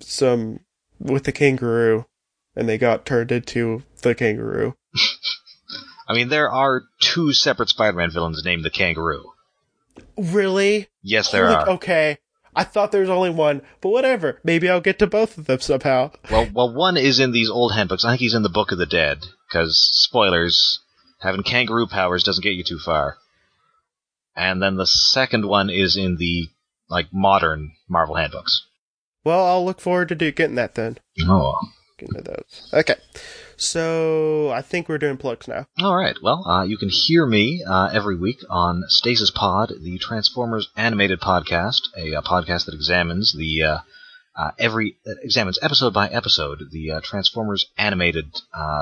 some, 0.00 0.60
with 1.00 1.24
the 1.24 1.32
kangaroo, 1.32 2.06
and 2.56 2.68
they 2.68 2.78
got 2.78 3.06
turned 3.06 3.32
into 3.32 3.82
the 4.02 4.14
kangaroo. 4.14 4.76
I 6.06 6.12
mean, 6.12 6.28
there 6.28 6.50
are 6.50 6.82
two 7.00 7.32
separate 7.32 7.70
Spider-Man 7.70 8.10
villains 8.10 8.42
named 8.44 8.64
the 8.64 8.70
Kangaroo. 8.70 9.32
Really? 10.18 10.88
Yes, 11.02 11.30
there 11.30 11.46
Holy- 11.46 11.56
are. 11.56 11.68
Okay. 11.70 12.18
I 12.56 12.62
thought 12.64 12.92
there 12.92 13.00
was 13.00 13.10
only 13.10 13.30
one, 13.30 13.62
but 13.80 13.88
whatever. 13.88 14.38
Maybe 14.44 14.68
I'll 14.68 14.80
get 14.80 14.98
to 15.00 15.06
both 15.08 15.38
of 15.38 15.46
them 15.46 15.60
somehow. 15.60 16.12
Well, 16.30 16.48
well, 16.52 16.72
one 16.74 16.96
is 16.96 17.18
in 17.18 17.32
these 17.32 17.50
old 17.50 17.72
handbooks. 17.72 18.04
I 18.04 18.10
think 18.10 18.20
he's 18.20 18.34
in 18.34 18.42
the 18.42 18.48
Book 18.48 18.70
of 18.70 18.78
the 18.78 18.86
Dead. 18.86 19.24
Because 19.48 19.76
spoilers, 19.92 20.80
having 21.20 21.42
kangaroo 21.42 21.86
powers 21.86 22.22
doesn't 22.22 22.44
get 22.44 22.54
you 22.54 22.62
too 22.64 22.78
far. 22.78 23.16
And 24.36 24.62
then 24.62 24.76
the 24.76 24.86
second 24.86 25.46
one 25.48 25.70
is 25.70 25.96
in 25.96 26.16
the 26.16 26.48
like 26.88 27.08
modern 27.12 27.72
Marvel 27.88 28.16
handbooks. 28.16 28.66
Well, 29.24 29.44
I'll 29.44 29.64
look 29.64 29.80
forward 29.80 30.08
to 30.10 30.14
do, 30.14 30.30
getting 30.30 30.56
that 30.56 30.74
then. 30.74 30.98
Oh. 31.22 31.54
Those. 32.12 32.70
Okay. 32.72 32.96
So, 33.56 34.50
I 34.50 34.62
think 34.62 34.88
we're 34.88 34.98
doing 34.98 35.16
plugs 35.16 35.46
now. 35.46 35.66
All 35.80 35.96
right. 35.96 36.16
Well, 36.22 36.46
uh, 36.46 36.64
you 36.64 36.76
can 36.76 36.88
hear 36.88 37.24
me 37.24 37.62
uh, 37.64 37.90
every 37.92 38.16
week 38.16 38.40
on 38.50 38.82
Stasis 38.88 39.30
Pod, 39.30 39.72
the 39.80 39.98
Transformers 39.98 40.68
animated 40.76 41.20
podcast, 41.20 41.82
a, 41.96 42.16
uh 42.16 42.22
podcast 42.22 42.66
that 42.66 42.74
examines 42.74 43.34
the 43.36 43.62
uh, 43.62 43.78
uh, 44.36 44.50
every 44.58 44.96
examines 45.22 45.58
episode 45.62 45.94
by 45.94 46.08
episode 46.08 46.58
the 46.72 47.00
Transformers 47.04 47.66
animated 47.78 48.26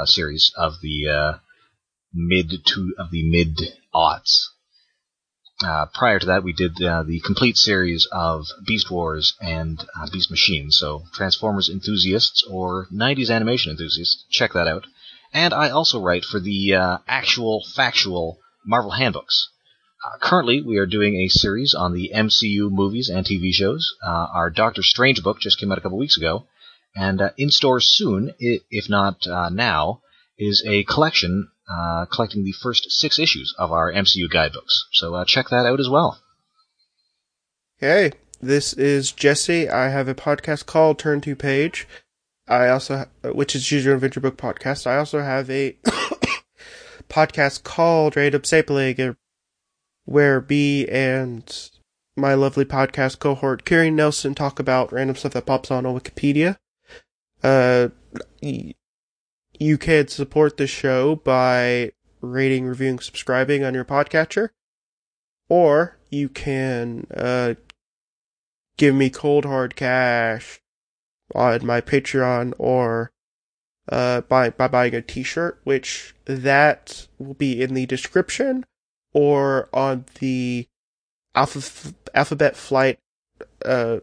series 0.06 0.52
of 0.56 0.80
the 0.80 1.38
mid 2.14 2.64
to 2.64 2.94
of 2.98 3.10
the 3.10 3.22
mid 3.28 3.60
aughts. 3.94 4.51
Uh, 5.64 5.86
prior 5.86 6.18
to 6.18 6.26
that, 6.26 6.42
we 6.42 6.52
did 6.52 6.82
uh, 6.82 7.02
the 7.04 7.20
complete 7.20 7.56
series 7.56 8.08
of 8.10 8.46
Beast 8.66 8.90
Wars 8.90 9.34
and 9.40 9.80
uh, 9.96 10.08
Beast 10.10 10.30
Machines. 10.30 10.76
So, 10.76 11.04
Transformers 11.12 11.68
enthusiasts 11.68 12.42
or 12.48 12.88
90s 12.92 13.30
animation 13.30 13.70
enthusiasts, 13.70 14.24
check 14.28 14.52
that 14.54 14.66
out. 14.66 14.86
And 15.32 15.54
I 15.54 15.70
also 15.70 16.00
write 16.00 16.24
for 16.24 16.40
the 16.40 16.74
uh, 16.74 16.98
actual, 17.06 17.62
factual 17.74 18.38
Marvel 18.66 18.90
handbooks. 18.90 19.48
Uh, 20.04 20.18
currently, 20.18 20.60
we 20.60 20.78
are 20.78 20.86
doing 20.86 21.16
a 21.16 21.28
series 21.28 21.74
on 21.74 21.92
the 21.92 22.10
MCU 22.14 22.70
movies 22.70 23.08
and 23.08 23.24
TV 23.24 23.52
shows. 23.52 23.94
Uh, 24.04 24.26
our 24.34 24.50
Doctor 24.50 24.82
Strange 24.82 25.22
book 25.22 25.40
just 25.40 25.60
came 25.60 25.70
out 25.70 25.78
a 25.78 25.80
couple 25.80 25.98
weeks 25.98 26.16
ago. 26.16 26.46
And 26.96 27.30
in 27.38 27.50
stores 27.50 27.88
soon, 27.88 28.34
if 28.38 28.90
not 28.90 29.26
now, 29.26 30.02
is 30.38 30.62
a 30.66 30.84
collection 30.84 31.48
uh, 31.68 32.06
collecting 32.06 32.44
the 32.44 32.52
first 32.52 32.90
six 32.90 33.18
issues 33.18 33.54
of 33.58 33.72
our 33.72 33.92
MCU 33.92 34.30
guidebooks. 34.30 34.86
So 34.92 35.14
uh, 35.14 35.24
check 35.24 35.48
that 35.50 35.66
out 35.66 35.80
as 35.80 35.88
well. 35.88 36.18
Hey, 37.78 38.12
this 38.40 38.72
is 38.72 39.12
Jesse. 39.12 39.68
I 39.68 39.88
have 39.88 40.08
a 40.08 40.14
podcast 40.14 40.66
called 40.66 40.98
Turn 40.98 41.20
to 41.22 41.36
Page. 41.36 41.86
I 42.48 42.68
also, 42.68 43.06
which 43.24 43.54
is 43.54 43.64
Choose 43.64 43.84
Your 43.84 43.94
Adventure 43.94 44.20
Book 44.20 44.36
podcast. 44.36 44.86
I 44.86 44.96
also 44.98 45.20
have 45.20 45.48
a 45.48 45.76
podcast 47.08 47.62
called 47.62 48.16
Random 48.16 48.42
Sampling, 48.42 49.16
where 50.04 50.40
B 50.40 50.88
and 50.88 51.70
my 52.16 52.34
lovely 52.34 52.64
podcast 52.64 53.18
cohort, 53.18 53.64
Carrie 53.64 53.90
Nelson, 53.90 54.34
talk 54.34 54.58
about 54.58 54.92
random 54.92 55.16
stuff 55.16 55.32
that 55.32 55.46
pops 55.46 55.70
on 55.70 55.86
on 55.86 55.98
Wikipedia. 55.98 56.58
Uh, 57.42 57.88
you 59.62 59.78
can 59.78 60.08
support 60.08 60.56
the 60.56 60.66
show 60.66 61.16
by 61.16 61.92
rating, 62.20 62.66
reviewing, 62.66 62.98
subscribing 62.98 63.64
on 63.64 63.74
your 63.74 63.84
podcatcher, 63.84 64.50
or 65.48 65.98
you 66.10 66.28
can 66.28 67.06
uh, 67.14 67.54
give 68.76 68.94
me 68.94 69.08
cold 69.10 69.44
hard 69.44 69.76
cash 69.76 70.60
on 71.34 71.64
my 71.64 71.80
Patreon 71.80 72.52
or 72.58 73.12
uh, 73.88 74.20
by 74.22 74.50
by 74.50 74.68
buying 74.68 74.94
a 74.94 75.02
T-shirt, 75.02 75.60
which 75.64 76.14
that 76.24 77.06
will 77.18 77.34
be 77.34 77.62
in 77.62 77.74
the 77.74 77.86
description 77.86 78.64
or 79.12 79.68
on 79.72 80.04
the 80.20 80.66
Alpha 81.34 81.94
Alphabet 82.14 82.56
Flight, 82.56 82.98
uh, 83.64 83.98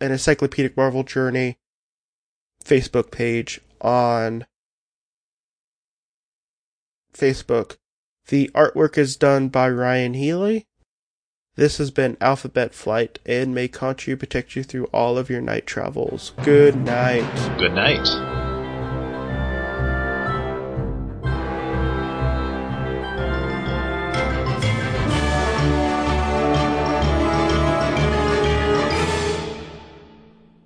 an 0.00 0.12
Encyclopedic 0.12 0.76
Marvel 0.76 1.02
Journey 1.02 1.56
Facebook 2.64 3.10
page 3.10 3.60
on 3.80 4.46
Facebook. 7.14 7.76
The 8.28 8.50
artwork 8.54 8.98
is 8.98 9.16
done 9.16 9.48
by 9.48 9.68
Ryan 9.70 10.14
Healy. 10.14 10.66
This 11.56 11.78
has 11.78 11.90
been 11.90 12.16
Alphabet 12.20 12.74
Flight, 12.74 13.20
and 13.24 13.54
may 13.54 13.68
Conchu 13.68 14.18
protect 14.18 14.56
you 14.56 14.62
through 14.62 14.86
all 14.86 15.16
of 15.16 15.30
your 15.30 15.40
night 15.40 15.66
travels. 15.66 16.32
Good 16.42 16.76
night. 16.76 17.58
Good 17.58 17.74
night. 17.74 18.43